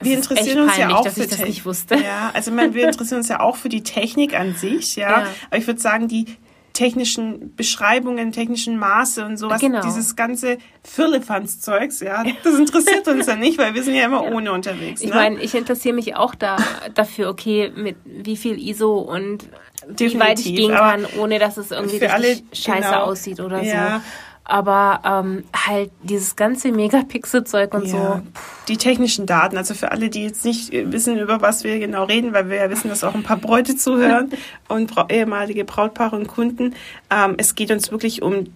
wir 0.00 0.16
interessieren 0.16 0.62
uns 0.62 0.72
peinlich, 0.72 0.90
ja 0.90 0.96
auch 0.96 1.08
für 1.08 1.64
wusste. 1.64 1.94
Ja, 1.94 2.32
also 2.34 2.50
man, 2.50 2.74
wir 2.74 2.88
interessieren 2.88 3.18
uns 3.18 3.28
ja 3.28 3.38
auch 3.38 3.54
für 3.54 3.68
die 3.68 3.84
Technik 3.84 4.34
an 4.34 4.54
sich, 4.54 4.96
ja. 4.96 5.10
ja. 5.10 5.26
Aber 5.48 5.58
ich 5.58 5.66
würde 5.68 5.80
sagen, 5.80 6.08
die 6.08 6.26
technischen 6.74 7.54
Beschreibungen, 7.54 8.32
technischen 8.32 8.76
Maße 8.76 9.24
und 9.24 9.38
sowas, 9.38 9.60
genau. 9.60 9.80
dieses 9.80 10.16
ganze 10.16 10.58
Firlefanz-Zeugs, 10.82 12.00
ja, 12.00 12.24
das 12.42 12.58
interessiert 12.58 13.08
uns 13.08 13.26
ja 13.26 13.36
nicht, 13.36 13.58
weil 13.58 13.74
wir 13.74 13.82
sind 13.82 13.94
ja 13.94 14.04
immer 14.04 14.24
ja. 14.24 14.32
ohne 14.32 14.52
unterwegs. 14.52 15.00
Ne? 15.00 15.08
Ich 15.08 15.14
meine, 15.14 15.40
ich 15.40 15.54
interessiere 15.54 15.94
mich 15.94 16.16
auch 16.16 16.34
da 16.34 16.56
dafür, 16.94 17.30
okay, 17.30 17.72
mit 17.74 17.96
wie 18.04 18.36
viel 18.36 18.58
ISO 18.58 18.98
und 18.98 19.48
Definitiv, 19.88 20.14
wie 20.14 20.20
weit 20.20 20.38
ich 20.40 20.56
gehen 20.56 20.72
kann, 20.72 21.06
ohne 21.18 21.38
dass 21.38 21.56
es 21.56 21.70
irgendwie 21.70 22.00
scheiße 22.00 22.88
genau, 22.88 23.04
aussieht 23.04 23.40
oder 23.40 23.62
ja. 23.62 23.96
so. 23.96 24.02
Aber 24.44 25.00
ähm, 25.04 25.44
halt 25.54 25.90
dieses 26.02 26.36
ganze 26.36 26.70
Megapixel-Zeug 26.70 27.72
und 27.72 27.86
ja. 27.86 27.90
so. 27.90 28.20
Die 28.68 28.76
technischen 28.76 29.24
Daten, 29.24 29.56
also 29.56 29.72
für 29.74 29.90
alle, 29.90 30.10
die 30.10 30.24
jetzt 30.24 30.44
nicht 30.44 30.70
wissen, 30.72 31.18
über 31.18 31.40
was 31.40 31.64
wir 31.64 31.78
genau 31.78 32.04
reden, 32.04 32.34
weil 32.34 32.50
wir 32.50 32.56
ja 32.56 32.70
wissen, 32.70 32.88
dass 32.88 33.04
auch 33.04 33.14
ein 33.14 33.22
paar 33.22 33.38
Bräute 33.38 33.74
zuhören 33.76 34.30
und 34.68 34.92
ehemalige 35.08 35.64
Brautpaare 35.64 36.16
und 36.16 36.28
Kunden. 36.28 36.74
Ähm, 37.10 37.34
es 37.38 37.54
geht 37.54 37.70
uns 37.70 37.90
wirklich 37.90 38.22
um 38.22 38.52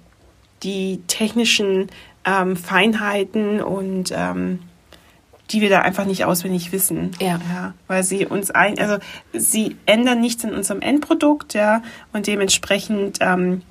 die 0.62 1.02
technischen 1.06 1.88
ähm, 2.24 2.56
Feinheiten 2.56 3.62
und 3.62 4.12
ähm, 4.14 4.60
die 5.50 5.60
wir 5.60 5.70
da 5.70 5.80
einfach 5.80 6.04
nicht 6.04 6.24
auswendig 6.24 6.72
wissen. 6.72 7.12
Ja. 7.20 7.40
ja. 7.52 7.74
Weil 7.86 8.02
sie 8.02 8.26
uns 8.26 8.50
ein, 8.50 8.78
also 8.78 8.98
sie 9.32 9.76
ändern 9.86 10.20
nichts 10.20 10.44
in 10.44 10.52
unserem 10.52 10.80
Endprodukt, 10.80 11.54
ja, 11.54 11.82
und 12.12 12.26
dementsprechend 12.26 13.18
ähm, 13.20 13.62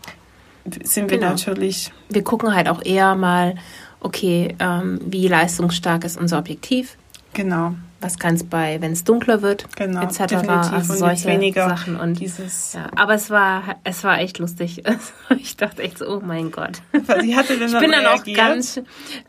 sind 0.84 1.10
wir 1.10 1.18
genau. 1.18 1.32
natürlich. 1.32 1.92
Wir 2.10 2.24
gucken 2.24 2.56
halt 2.56 2.68
auch 2.68 2.84
eher 2.84 3.16
mal, 3.16 3.56
okay, 4.00 4.56
ähm, 4.60 5.00
wie 5.06 5.28
leistungsstark 5.28 6.04
ist 6.04 6.20
unser 6.20 6.40
Objektiv. 6.40 6.98
Genau. 7.34 7.76
Was 8.00 8.20
kann 8.20 8.36
es 8.36 8.44
bei, 8.44 8.80
wenn 8.80 8.92
es 8.92 9.04
dunkler 9.04 9.42
wird, 9.42 9.76
genau, 9.76 10.04
etc. 10.04 10.28
Definitiv. 10.28 10.72
Also 10.72 10.94
solche 10.94 11.30
weniger 11.30 11.68
Sachen 11.68 12.00
und 12.00 12.20
dieses. 12.20 12.74
Ja, 12.74 12.92
aber 12.96 13.16
es 13.16 13.32
war, 13.32 13.78
es 13.84 14.04
war 14.04 14.20
echt 14.20 14.38
lustig. 14.38 14.84
ich 15.40 15.58
dachte 15.58 15.82
echt 15.82 15.98
so, 15.98 16.08
oh 16.08 16.22
mein 16.24 16.52
Gott. 16.52 16.82
Sie 17.22 17.36
hatte 17.36 17.58
denn 17.58 17.70
ich 17.70 17.80
bin 17.80 17.92
dann 17.92 18.06
reagiert? 18.06 18.40
auch 18.40 18.48
ganz. 18.48 18.82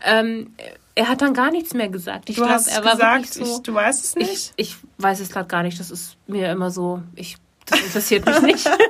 Ähm, 0.04 0.50
er 0.94 1.08
hat 1.08 1.22
dann 1.22 1.32
gar 1.32 1.50
nichts 1.50 1.72
mehr 1.74 1.88
gesagt. 1.88 2.28
Ich 2.28 2.36
glaube, 2.36 2.52
er 2.52 2.84
war 2.84 3.20
gesagt, 3.20 3.34
so. 3.34 3.44
Ich, 3.44 3.62
du 3.62 3.72
weißt 3.72 4.04
es 4.04 4.16
nicht. 4.16 4.52
Ich, 4.56 4.70
ich 4.70 4.76
weiß 4.98 5.20
es 5.20 5.30
gerade 5.30 5.48
gar 5.48 5.62
nicht. 5.62 5.80
Das 5.80 5.90
ist 5.90 6.16
mir 6.26 6.50
immer 6.50 6.70
so. 6.70 7.00
Ich, 7.14 7.36
das 7.64 7.80
interessiert 7.80 8.26
mich 8.26 8.42
nicht. 8.42 8.70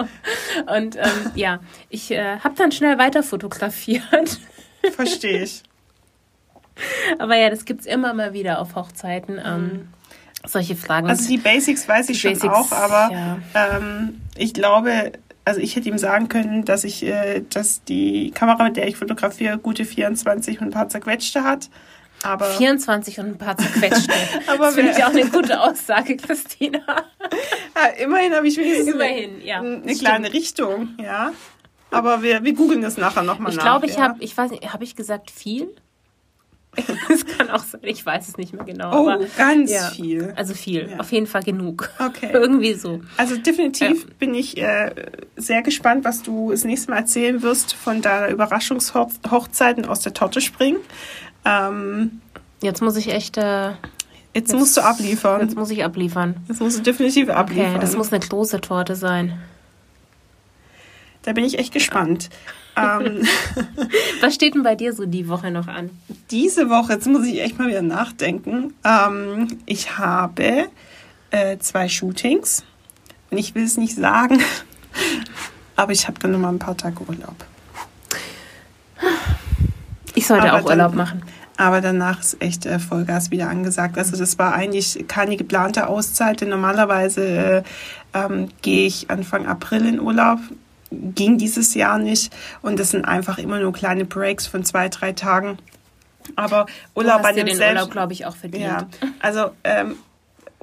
Und 0.66 0.96
ähm, 0.96 1.30
ja, 1.34 1.60
ich 1.88 2.10
äh, 2.10 2.38
habe 2.38 2.54
dann 2.56 2.72
schnell 2.72 2.98
weiter 2.98 3.22
fotografiert. 3.22 4.40
Verstehe 4.94 5.42
ich. 5.42 5.62
Aber 7.18 7.36
ja, 7.36 7.50
das 7.50 7.64
gibt's 7.64 7.86
immer 7.86 8.14
mal 8.14 8.32
wieder 8.32 8.60
auf 8.60 8.74
Hochzeiten. 8.74 9.40
Ähm, 9.44 9.88
solche 10.46 10.76
Fragen. 10.76 11.08
Also 11.08 11.28
die 11.28 11.38
Basics 11.38 11.88
weiß 11.88 12.08
ich 12.10 12.20
Die 12.20 12.20
schon 12.20 12.32
Basics, 12.32 12.54
auch, 12.54 12.70
aber 12.72 13.10
ja. 13.10 13.38
ähm, 13.54 14.20
ich 14.36 14.52
glaube, 14.52 15.12
also 15.44 15.60
ich 15.60 15.76
hätte 15.76 15.88
ihm 15.88 15.98
sagen 15.98 16.28
können, 16.28 16.64
dass 16.64 16.84
ich, 16.84 17.02
äh, 17.04 17.42
dass 17.50 17.82
die 17.84 18.30
Kamera, 18.32 18.64
mit 18.64 18.76
der 18.76 18.86
ich 18.88 18.96
fotografiere, 18.96 19.58
gute 19.58 19.84
24 19.84 20.60
und 20.60 20.68
ein 20.68 20.70
paar 20.70 20.88
zerquetschte 20.88 21.44
hat. 21.44 21.70
Aber 22.24 22.46
24 22.46 23.20
und 23.20 23.26
ein 23.26 23.38
paar 23.38 23.56
zerquetschte. 23.56 24.12
Aber 24.46 24.66
das 24.66 24.74
finde 24.74 24.92
ich 24.92 25.04
auch 25.04 25.10
eine 25.10 25.26
gute 25.26 25.60
Aussage, 25.60 26.16
Christina. 26.16 26.80
ah, 27.74 27.86
immerhin 28.02 28.34
habe 28.34 28.48
ich 28.48 28.56
wenigstens 28.56 28.94
Immerhin, 28.94 29.42
ja. 29.44 29.60
eine, 29.60 29.80
kleine 29.94 30.26
stimmt. 30.26 30.32
Richtung, 30.34 30.88
ja. 31.02 31.32
Aber 31.90 32.22
wir, 32.22 32.42
wir 32.42 32.54
googeln 32.54 32.82
das 32.82 32.96
nachher 32.96 33.22
nochmal 33.22 33.52
Ich 33.52 33.56
nach. 33.58 33.64
glaube, 33.64 33.86
ich 33.86 33.96
ja. 33.96 34.02
habe, 34.02 34.22
ich 34.24 34.36
weiß 34.36 34.50
nicht, 34.50 34.72
habe 34.72 34.82
ich 34.84 34.96
gesagt 34.96 35.30
viel? 35.30 35.68
Es 37.08 37.24
kann 37.24 37.50
auch 37.50 37.62
sein, 37.62 37.82
ich 37.84 38.04
weiß 38.04 38.26
es 38.26 38.36
nicht 38.36 38.52
mehr 38.52 38.64
genau. 38.64 39.04
Oh, 39.04 39.08
aber, 39.08 39.24
ganz 39.38 39.70
ja. 39.70 39.90
viel. 39.90 40.32
Also 40.34 40.54
viel, 40.54 40.90
Ja. 40.90 40.98
auf 40.98 41.12
jeden 41.12 41.28
Fall 41.28 41.44
genug. 41.44 41.90
Okay. 42.04 42.30
Irgendwie 42.32 42.74
so. 42.74 43.00
Also 43.16 43.36
definitiv 43.36 44.06
bin 44.18 44.34
ich 44.34 44.56
äh, 44.58 44.92
sehr 45.36 45.62
gespannt, 45.62 46.04
was 46.04 46.22
du 46.22 46.50
das 46.50 46.64
nächste 46.64 46.90
Mal 46.90 46.96
erzählen 46.98 47.42
wirst 47.42 47.74
von 47.74 48.02
deiner 48.02 48.28
Überraschungshochzeiten 48.28 49.84
aus 49.84 50.00
der 50.00 50.14
Torte 50.14 50.40
springen. 50.40 50.78
Ähm, 51.44 52.20
Jetzt 52.62 52.80
muss 52.80 52.96
ich 52.96 53.08
echt, 53.12 53.36
äh, 53.36 53.72
jetzt, 54.32 54.54
musst 54.54 54.76
du 54.78 54.80
abliefern. 54.80 55.42
jetzt 55.42 55.54
muss 55.54 55.68
ich 55.70 55.84
abliefern. 55.84 56.36
Jetzt 56.48 56.60
musst 56.62 56.78
du 56.78 56.82
definitiv 56.82 57.28
abliefern. 57.28 57.72
Okay, 57.72 57.78
das 57.80 57.94
muss 57.94 58.10
eine 58.10 58.24
große 58.24 58.60
Torte 58.62 58.96
sein. 58.96 59.38
da 61.22 61.32
bin 61.34 61.44
ich 61.44 61.58
echt 61.58 61.74
gespannt. 61.74 62.30
ähm, 62.76 63.22
Was 64.22 64.34
steht 64.34 64.54
denn 64.54 64.62
bei 64.62 64.76
dir 64.76 64.94
so 64.94 65.04
die 65.04 65.28
Woche 65.28 65.50
noch 65.50 65.66
an? 65.68 65.90
diese 66.30 66.70
Woche, 66.70 66.94
jetzt 66.94 67.06
muss 67.06 67.26
ich 67.26 67.42
echt 67.42 67.58
mal 67.58 67.68
wieder 67.68 67.82
nachdenken. 67.82 68.72
Ähm, 68.82 69.58
ich 69.66 69.98
habe 69.98 70.68
äh, 71.30 71.58
zwei 71.58 71.88
Shootings 71.88 72.64
und 73.30 73.36
ich 73.36 73.54
will 73.54 73.64
es 73.64 73.76
nicht 73.76 73.94
sagen, 73.94 74.40
aber 75.76 75.92
ich 75.92 76.08
habe 76.08 76.18
dann 76.18 76.32
noch 76.32 76.38
mal 76.38 76.48
ein 76.48 76.58
paar 76.58 76.76
Tage 76.78 76.96
Urlaub. 77.06 77.36
Ich 80.24 80.28
sollte 80.28 80.50
Aber 80.50 80.58
auch 80.64 80.64
Urlaub 80.70 80.88
dann- 80.92 80.96
machen. 80.96 81.22
Aber 81.58 81.80
danach 81.80 82.18
ist 82.20 82.42
echt 82.42 82.66
äh, 82.66 82.78
Vollgas 82.80 83.30
wieder 83.30 83.48
angesagt. 83.48 83.96
Also 83.98 84.16
das 84.16 84.38
war 84.38 84.54
eigentlich 84.54 85.04
keine 85.06 85.36
geplante 85.36 85.86
Auszeit, 85.86 86.40
denn 86.40 86.48
normalerweise 86.48 87.24
äh, 87.24 87.62
ähm, 88.18 88.48
gehe 88.62 88.86
ich 88.86 89.08
Anfang 89.10 89.46
April 89.46 89.86
in 89.86 90.00
Urlaub. 90.00 90.38
Ging 90.90 91.38
dieses 91.38 91.74
Jahr 91.74 91.98
nicht. 91.98 92.32
Und 92.62 92.80
das 92.80 92.90
sind 92.90 93.04
einfach 93.04 93.38
immer 93.38 93.60
nur 93.60 93.72
kleine 93.72 94.04
Breaks 94.04 94.46
von 94.48 94.64
zwei, 94.64 94.88
drei 94.88 95.12
Tagen. 95.12 95.58
Aber 96.36 96.66
Urlaub 96.94 97.18
du 97.18 97.22
bei 97.22 97.28
hast 97.28 97.36
dir 97.36 97.44
dem 97.44 97.48
den 97.48 97.56
Selbst 97.58 97.74
Urlaub, 97.76 97.90
glaube 97.92 98.12
ich, 98.14 98.24
auch 98.26 98.34
verdient. 98.34 98.64
ja, 98.64 98.86
also 99.20 99.50
ähm, 99.62 99.96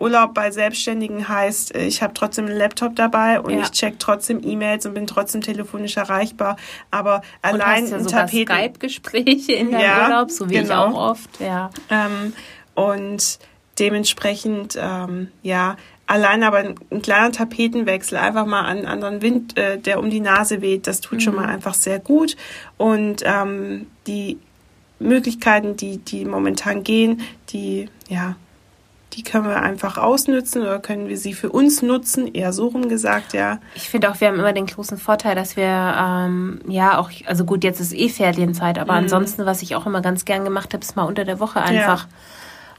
Urlaub 0.01 0.33
bei 0.33 0.51
Selbstständigen 0.51 1.27
heißt, 1.29 1.75
äh, 1.75 1.85
ich 1.85 2.01
habe 2.01 2.13
trotzdem 2.13 2.47
einen 2.47 2.57
Laptop 2.57 2.95
dabei 2.95 3.39
und 3.39 3.53
Ja. 3.53 3.61
ich 3.61 3.71
check 3.71 3.99
trotzdem 3.99 4.41
E-Mails 4.43 4.85
und 4.85 4.93
bin 4.95 5.07
trotzdem 5.07 5.41
telefonisch 5.41 5.95
erreichbar. 5.97 6.57
Aber 6.89 7.17
Und 7.17 7.23
allein 7.61 7.83
hast 7.83 7.91
ja 7.91 7.97
ein 7.97 8.03
sogar 8.03 8.25
Tapeten 8.27 8.53
Skype-Gespräche 8.55 9.53
in 9.53 9.71
deinem 9.71 9.81
Ja, 9.81 10.03
Urlaub, 10.07 10.31
so 10.31 10.49
wie 10.49 10.55
ich 10.55 10.61
genau. 10.63 10.87
auch 10.87 11.11
oft. 11.11 11.39
Ja. 11.39 11.69
Ähm, 11.89 12.33
und 12.73 13.39
dementsprechend, 13.79 14.77
ähm, 14.79 15.29
ja, 15.43 15.75
allein 16.07 16.43
aber 16.43 16.57
ein, 16.57 16.75
ein 16.91 17.01
kleiner 17.01 17.31
Tapetenwechsel, 17.31 18.17
einfach 18.17 18.45
mal 18.45 18.65
einen 18.65 18.85
anderen 18.85 19.21
Wind, 19.21 19.57
äh, 19.57 19.77
der 19.77 19.99
um 19.99 20.09
die 20.09 20.19
Nase 20.19 20.61
weht, 20.61 20.87
das 20.87 21.01
tut 21.01 21.21
schon 21.23 21.35
mal 21.35 21.45
einfach 21.45 21.73
sehr 21.73 21.99
gut. 21.99 22.35
Und 22.77 23.23
ähm, 23.25 23.87
die 24.07 24.37
Möglichkeiten, 24.99 25.77
die, 25.77 25.97
die 25.97 26.25
momentan 26.25 26.83
gehen, 26.83 27.21
die, 27.49 27.89
ja, 28.07 28.35
die 29.13 29.23
können 29.23 29.45
wir 29.47 29.61
einfach 29.61 29.97
ausnützen 29.97 30.61
oder 30.61 30.79
können 30.79 31.07
wir 31.09 31.17
sie 31.17 31.33
für 31.33 31.49
uns 31.49 31.81
nutzen, 31.81 32.33
eher 32.33 32.53
so 32.53 32.67
rum 32.67 32.87
gesagt, 32.89 33.33
ja. 33.33 33.59
Ich 33.75 33.89
finde 33.89 34.09
auch, 34.09 34.19
wir 34.21 34.27
haben 34.29 34.39
immer 34.39 34.53
den 34.53 34.67
großen 34.67 34.97
Vorteil, 34.97 35.35
dass 35.35 35.57
wir, 35.57 35.65
ähm, 35.65 36.59
ja, 36.67 36.97
auch, 36.97 37.09
also 37.25 37.43
gut, 37.45 37.63
jetzt 37.63 37.79
ist 37.81 37.93
eh 37.93 38.09
Ferienzeit, 38.09 38.79
aber 38.79 38.93
Mhm. 38.93 38.99
ansonsten, 38.99 39.45
was 39.45 39.61
ich 39.61 39.75
auch 39.75 39.85
immer 39.85 40.01
ganz 40.01 40.25
gern 40.25 40.43
gemacht 40.45 40.73
habe, 40.73 40.83
ist 40.83 40.95
mal 40.95 41.03
unter 41.03 41.25
der 41.25 41.39
Woche 41.39 41.61
einfach, 41.61 42.07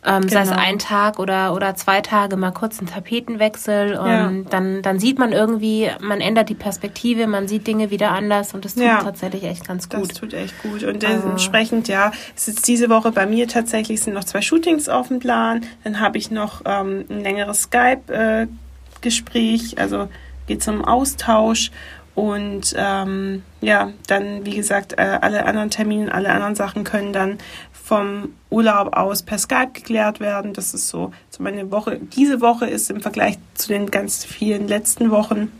ähm, 0.04 0.28
sei 0.28 0.40
es 0.42 0.48
Genau. 0.50 0.60
ein 0.60 0.78
Tag 0.80 1.18
oder, 1.20 1.54
oder 1.54 1.76
zwei 1.76 2.00
Tage, 2.00 2.36
mal 2.36 2.50
kurz 2.50 2.78
einen 2.80 2.88
Tapetenwechsel 2.88 3.96
und 3.96 4.08
Ja. 4.10 4.32
dann, 4.50 4.82
dann 4.82 4.98
sieht 4.98 5.18
man 5.18 5.30
irgendwie, 5.32 5.88
man 6.00 6.20
ändert 6.20 6.48
die 6.48 6.54
Perspektive, 6.54 7.26
man 7.28 7.46
sieht 7.46 7.66
Dinge 7.68 7.90
wieder 7.90 8.10
anders 8.10 8.52
und 8.54 8.64
das 8.64 8.74
tut 8.74 8.82
Ja. 8.84 9.02
tatsächlich 9.02 9.44
echt 9.44 9.66
ganz 9.66 9.88
Das 9.88 10.00
gut. 10.00 10.16
tut 10.16 10.34
echt 10.34 10.60
gut. 10.62 10.82
Und 10.82 11.04
Also- 11.04 11.20
dementsprechend, 11.22 11.86
ja, 11.88 12.10
es 12.34 12.48
ist 12.48 12.66
diese 12.66 12.88
Woche 12.90 13.12
bei 13.12 13.26
mir 13.26 13.46
tatsächlich 13.46 14.00
sind 14.02 14.14
noch 14.14 14.24
zwei 14.24 14.42
Shootings 14.42 14.88
auf 14.88 15.06
dem 15.08 15.20
Plan. 15.20 15.62
Dann 15.84 16.00
habe 16.00 16.18
ich 16.18 16.30
noch 16.32 16.62
ähm, 16.64 17.04
ein 17.08 17.20
längeres 17.22 17.62
Skype-Gespräch, 17.62 19.78
also 19.78 20.08
geht 20.46 20.62
zum 20.62 20.84
Austausch. 20.84 21.70
Und 22.14 22.74
ähm, 22.76 23.42
ja, 23.60 23.90
dann, 24.06 24.44
wie 24.44 24.56
gesagt, 24.56 24.94
äh, 24.98 25.18
alle 25.20 25.46
anderen 25.46 25.70
Termine, 25.70 26.12
alle 26.12 26.30
anderen 26.30 26.54
Sachen 26.54 26.84
können 26.84 27.12
dann 27.12 27.38
vom 27.72 28.34
Urlaub 28.50 28.96
aus 28.96 29.22
per 29.22 29.38
Skype 29.38 29.72
geklärt 29.72 30.20
werden. 30.20 30.52
Das 30.52 30.74
ist 30.74 30.88
so, 30.88 31.12
so 31.30 31.42
meine 31.42 31.70
Woche. 31.70 31.98
Diese 32.14 32.40
Woche 32.40 32.66
ist 32.66 32.90
im 32.90 33.00
Vergleich 33.00 33.38
zu 33.54 33.68
den 33.68 33.90
ganz 33.90 34.24
vielen 34.24 34.68
letzten 34.68 35.10
Wochen 35.10 35.50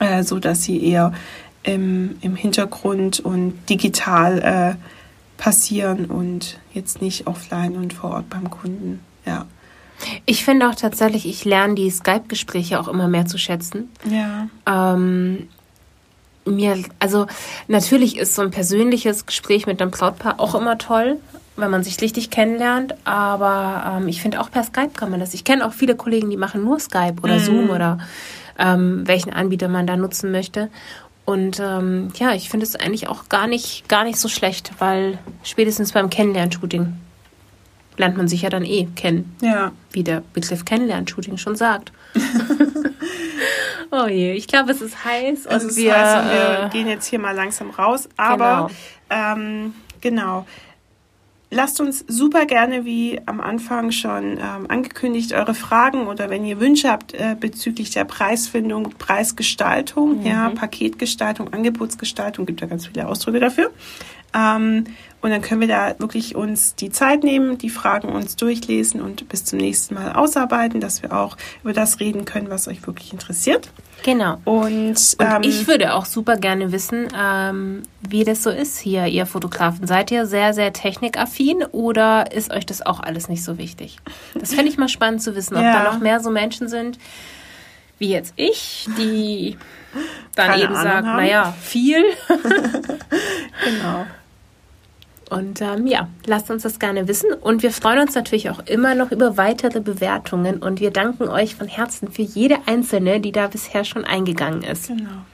äh, 0.00 0.22
so 0.24 0.38
dass 0.38 0.64
sie 0.64 0.82
eher 0.82 1.12
im, 1.62 2.16
im 2.22 2.34
Hintergrund 2.34 3.20
und 3.20 3.54
digital 3.68 4.38
äh, 4.78 5.40
passieren 5.40 6.06
und 6.06 6.58
jetzt 6.72 7.00
nicht 7.00 7.26
offline 7.26 7.76
und 7.76 7.92
vor 7.92 8.10
Ort 8.10 8.30
beim 8.30 8.50
Kunden. 8.50 9.00
Ja. 9.26 9.46
Ich 10.24 10.44
finde 10.44 10.68
auch 10.68 10.74
tatsächlich, 10.74 11.26
ich 11.26 11.44
lerne 11.44 11.74
die 11.74 11.90
Skype-Gespräche 11.90 12.80
auch 12.80 12.88
immer 12.88 13.08
mehr 13.08 13.26
zu 13.26 13.36
schätzen. 13.36 13.90
Ja. 14.10 14.48
Ähm, 14.66 15.48
mir, 16.46 16.78
also 16.98 17.26
natürlich 17.68 18.16
ist 18.18 18.34
so 18.34 18.42
ein 18.42 18.50
persönliches 18.50 19.26
Gespräch 19.26 19.66
mit 19.66 19.80
einem 19.80 19.90
Brautpaar 19.90 20.40
auch 20.40 20.54
immer 20.54 20.78
toll, 20.78 21.18
wenn 21.56 21.70
man 21.70 21.84
sich 21.84 22.00
richtig 22.00 22.30
kennenlernt. 22.30 22.94
Aber 23.04 23.98
ähm, 23.98 24.08
ich 24.08 24.22
finde 24.22 24.40
auch 24.40 24.50
per 24.50 24.64
Skype 24.64 24.90
kann 24.96 25.10
man 25.10 25.20
das. 25.20 25.34
Ich 25.34 25.44
kenne 25.44 25.66
auch 25.66 25.72
viele 25.72 25.94
Kollegen, 25.96 26.30
die 26.30 26.36
machen 26.36 26.64
nur 26.64 26.80
Skype 26.80 27.16
oder 27.22 27.38
Zoom 27.40 27.70
oder 27.70 27.98
ähm, 28.58 29.02
welchen 29.06 29.32
Anbieter 29.32 29.68
man 29.68 29.86
da 29.86 29.96
nutzen 29.96 30.30
möchte. 30.32 30.68
Und 31.26 31.60
ähm, 31.60 32.08
ja, 32.18 32.32
ich 32.34 32.48
finde 32.50 32.64
es 32.64 32.74
eigentlich 32.74 33.06
auch 33.08 33.28
gar 33.28 33.46
nicht, 33.46 33.88
gar 33.88 34.04
nicht 34.04 34.18
so 34.18 34.28
schlecht, 34.28 34.72
weil 34.78 35.18
spätestens 35.44 35.92
beim 35.92 36.10
Kennenlernshooting 36.10 36.94
lernt 37.98 38.16
man 38.16 38.26
sich 38.28 38.42
ja 38.42 38.48
dann 38.50 38.64
eh 38.64 38.86
kennen 38.96 39.36
Ja. 39.42 39.72
wie 39.92 40.02
der 40.02 40.22
Begriff 40.32 40.64
Kennenlern-Shooting 40.64 41.36
schon 41.36 41.54
sagt. 41.54 41.92
oh 43.90 44.06
je, 44.06 44.32
ich 44.32 44.46
glaube, 44.46 44.70
es 44.70 44.80
ist 44.80 45.04
heiß 45.04 45.46
und 45.46 45.52
Also 45.52 45.68
das 45.68 45.76
wir, 45.76 45.96
heißt, 45.96 46.30
wir 46.30 46.66
äh, 46.66 46.68
gehen 46.70 46.86
jetzt 46.86 47.06
hier 47.06 47.18
mal 47.18 47.34
langsam 47.34 47.70
raus. 47.70 48.08
Aber 48.16 48.70
ähm, 49.10 49.74
genau. 50.00 50.46
Lasst 51.52 51.80
uns 51.80 52.04
super 52.06 52.46
gerne, 52.46 52.84
wie 52.84 53.20
am 53.26 53.40
Anfang 53.40 53.90
schon 53.90 54.38
ähm, 54.38 54.66
angekündigt, 54.68 55.32
eure 55.32 55.54
Fragen 55.54 56.06
oder 56.06 56.30
wenn 56.30 56.44
ihr 56.44 56.60
Wünsche 56.60 56.88
habt 56.88 57.12
äh, 57.12 57.34
bezüglich 57.38 57.90
der 57.90 58.04
Preisfindung, 58.04 58.90
Preisgestaltung, 58.98 60.24
ja, 60.24 60.50
Paketgestaltung, 60.50 61.52
Angebotsgestaltung, 61.52 62.46
gibt 62.46 62.60
ja 62.60 62.68
ganz 62.68 62.86
viele 62.86 63.08
Ausdrücke 63.08 63.40
dafür. 63.40 63.72
Ähm, 64.32 64.84
und 65.22 65.30
dann 65.30 65.42
können 65.42 65.60
wir 65.60 65.68
da 65.68 65.94
wirklich 65.98 66.34
uns 66.34 66.74
die 66.76 66.90
Zeit 66.90 67.22
nehmen, 67.24 67.58
die 67.58 67.68
Fragen 67.70 68.08
uns 68.08 68.36
durchlesen 68.36 69.00
und 69.02 69.28
bis 69.28 69.44
zum 69.44 69.58
nächsten 69.58 69.94
Mal 69.94 70.12
ausarbeiten, 70.12 70.80
dass 70.80 71.02
wir 71.02 71.12
auch 71.12 71.36
über 71.62 71.72
das 71.72 72.00
reden 72.00 72.24
können, 72.24 72.48
was 72.50 72.68
euch 72.68 72.86
wirklich 72.86 73.12
interessiert. 73.12 73.68
genau. 74.02 74.38
Und, 74.44 74.96
Und 74.96 75.16
ähm, 75.20 75.42
ich 75.42 75.66
würde 75.68 75.92
auch 75.94 76.06
super 76.06 76.36
gerne 76.36 76.72
wissen, 76.72 77.08
ähm, 77.14 77.82
wie 78.08 78.24
das 78.24 78.42
so 78.42 78.48
ist 78.50 78.78
hier, 78.78 79.06
ihr 79.06 79.26
Fotografen. 79.26 79.86
Seid 79.86 80.10
ihr 80.10 80.24
sehr, 80.26 80.54
sehr 80.54 80.72
technikaffin 80.72 81.64
oder 81.72 82.32
ist 82.32 82.50
euch 82.50 82.64
das 82.64 82.80
auch 82.84 83.00
alles 83.00 83.28
nicht 83.28 83.44
so 83.44 83.58
wichtig? 83.58 83.98
Das 84.34 84.54
fände 84.54 84.70
ich 84.70 84.78
mal 84.78 84.88
spannend 84.88 85.22
zu 85.22 85.34
wissen, 85.36 85.54
ob 85.56 85.62
Ja. 85.62 85.82
da 85.84 85.92
noch 85.92 86.00
mehr 86.00 86.20
so 86.20 86.30
Menschen 86.30 86.66
sind, 86.68 86.98
wie 87.98 88.08
jetzt 88.08 88.32
ich, 88.36 88.88
die 88.96 89.58
dann 90.34 90.50
Keine 90.52 90.62
eben 90.62 90.74
Ahnung 90.74 90.90
sagt, 90.90 91.04
naja, 91.04 91.54
viel. 91.60 92.02
genau. 93.64 94.06
Und 95.30 95.62
ähm, 95.62 95.86
ja, 95.86 96.08
lasst 96.26 96.50
uns 96.50 96.64
das 96.64 96.78
gerne 96.78 97.06
wissen. 97.06 97.32
Und 97.32 97.62
wir 97.62 97.70
freuen 97.70 98.00
uns 98.00 98.14
natürlich 98.14 98.50
auch 98.50 98.58
immer 98.66 98.94
noch 98.94 99.12
über 99.12 99.36
weitere 99.36 99.80
Bewertungen. 99.80 100.58
Und 100.58 100.80
wir 100.80 100.90
danken 100.90 101.28
euch 101.28 101.54
von 101.54 101.68
Herzen 101.68 102.10
für 102.10 102.22
jede 102.22 102.58
einzelne, 102.66 103.20
die 103.20 103.32
da 103.32 103.46
bisher 103.46 103.84
schon 103.84 104.04
eingegangen 104.04 104.62
ist. 104.62 104.88
Genau. 104.88 105.24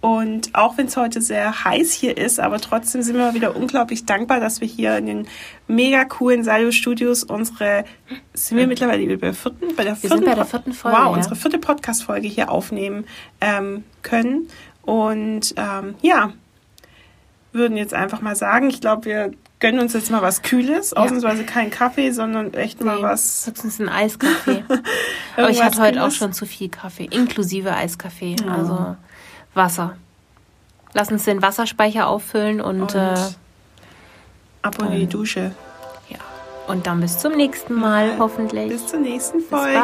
Und 0.00 0.54
auch 0.54 0.78
wenn 0.78 0.86
es 0.86 0.96
heute 0.96 1.20
sehr 1.20 1.64
heiß 1.64 1.92
hier 1.92 2.16
ist, 2.16 2.38
aber 2.38 2.60
trotzdem 2.60 3.02
sind 3.02 3.16
wir 3.16 3.34
wieder 3.34 3.56
unglaublich 3.56 4.06
dankbar, 4.06 4.38
dass 4.38 4.60
wir 4.60 4.68
hier 4.68 4.96
in 4.96 5.06
den 5.06 5.28
mega 5.66 6.04
coolen 6.04 6.44
Sayo 6.44 6.70
Studios 6.70 7.24
unsere, 7.24 7.84
sind 8.32 8.58
wir 8.58 8.68
mittlerweile 8.68 9.04
bei 9.18 9.26
der 9.26 9.34
vierten, 9.34 9.74
bei 9.74 9.82
der 9.82 9.96
sind 9.96 10.24
bei 10.24 10.36
der 10.36 10.44
vierten 10.44 10.72
Folge, 10.72 10.96
wow, 10.96 11.06
ja. 11.06 11.12
unsere 11.12 11.34
vierte 11.34 11.58
Podcast-Folge 11.58 12.28
hier 12.28 12.48
aufnehmen 12.48 13.06
ähm, 13.40 13.82
können. 14.02 14.48
Und 14.82 15.54
ähm, 15.56 15.96
ja, 16.00 16.32
würden 17.58 17.76
jetzt 17.76 17.92
einfach 17.92 18.22
mal 18.22 18.36
sagen, 18.36 18.70
ich 18.70 18.80
glaube, 18.80 19.04
wir 19.04 19.32
gönnen 19.60 19.80
uns 19.80 19.92
jetzt 19.92 20.10
mal 20.10 20.22
was 20.22 20.42
Kühles. 20.42 20.92
Ja. 20.94 21.02
Ausnahmsweise 21.02 21.44
kein 21.44 21.70
Kaffee, 21.70 22.10
sondern 22.12 22.54
echt 22.54 22.82
mal 22.82 23.02
was. 23.02 23.46
Höchstens 23.46 23.78
ein 23.80 23.88
Eiskaffee. 23.88 24.64
Aber 25.36 25.50
ich 25.50 25.62
hatte 25.62 25.80
heute 25.80 26.04
auch 26.04 26.10
schon 26.10 26.32
zu 26.32 26.46
viel 26.46 26.68
Kaffee, 26.68 27.08
inklusive 27.10 27.74
Eiskaffee. 27.74 28.36
Ja. 28.44 28.54
Also 28.54 28.96
Wasser. 29.54 29.96
Lass 30.94 31.10
uns 31.12 31.24
den 31.24 31.42
Wasserspeicher 31.42 32.06
auffüllen 32.06 32.60
und, 32.60 32.80
und 32.82 32.94
äh, 32.94 33.14
ab 34.62 34.78
und 34.78 34.92
in 34.92 35.00
die 35.00 35.06
Dusche. 35.06 35.52
Ja. 36.08 36.18
Und 36.66 36.86
dann 36.86 37.00
bis 37.00 37.18
zum 37.18 37.32
nächsten 37.32 37.74
Mal, 37.74 38.18
hoffentlich. 38.18 38.68
Bis 38.68 38.86
zur 38.86 39.00
nächsten 39.00 39.40
Folge. 39.40 39.78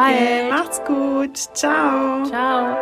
Macht's 0.49 0.81
gut. 0.85 1.37
Ciao. 1.53 2.23
Ciao. 2.25 2.77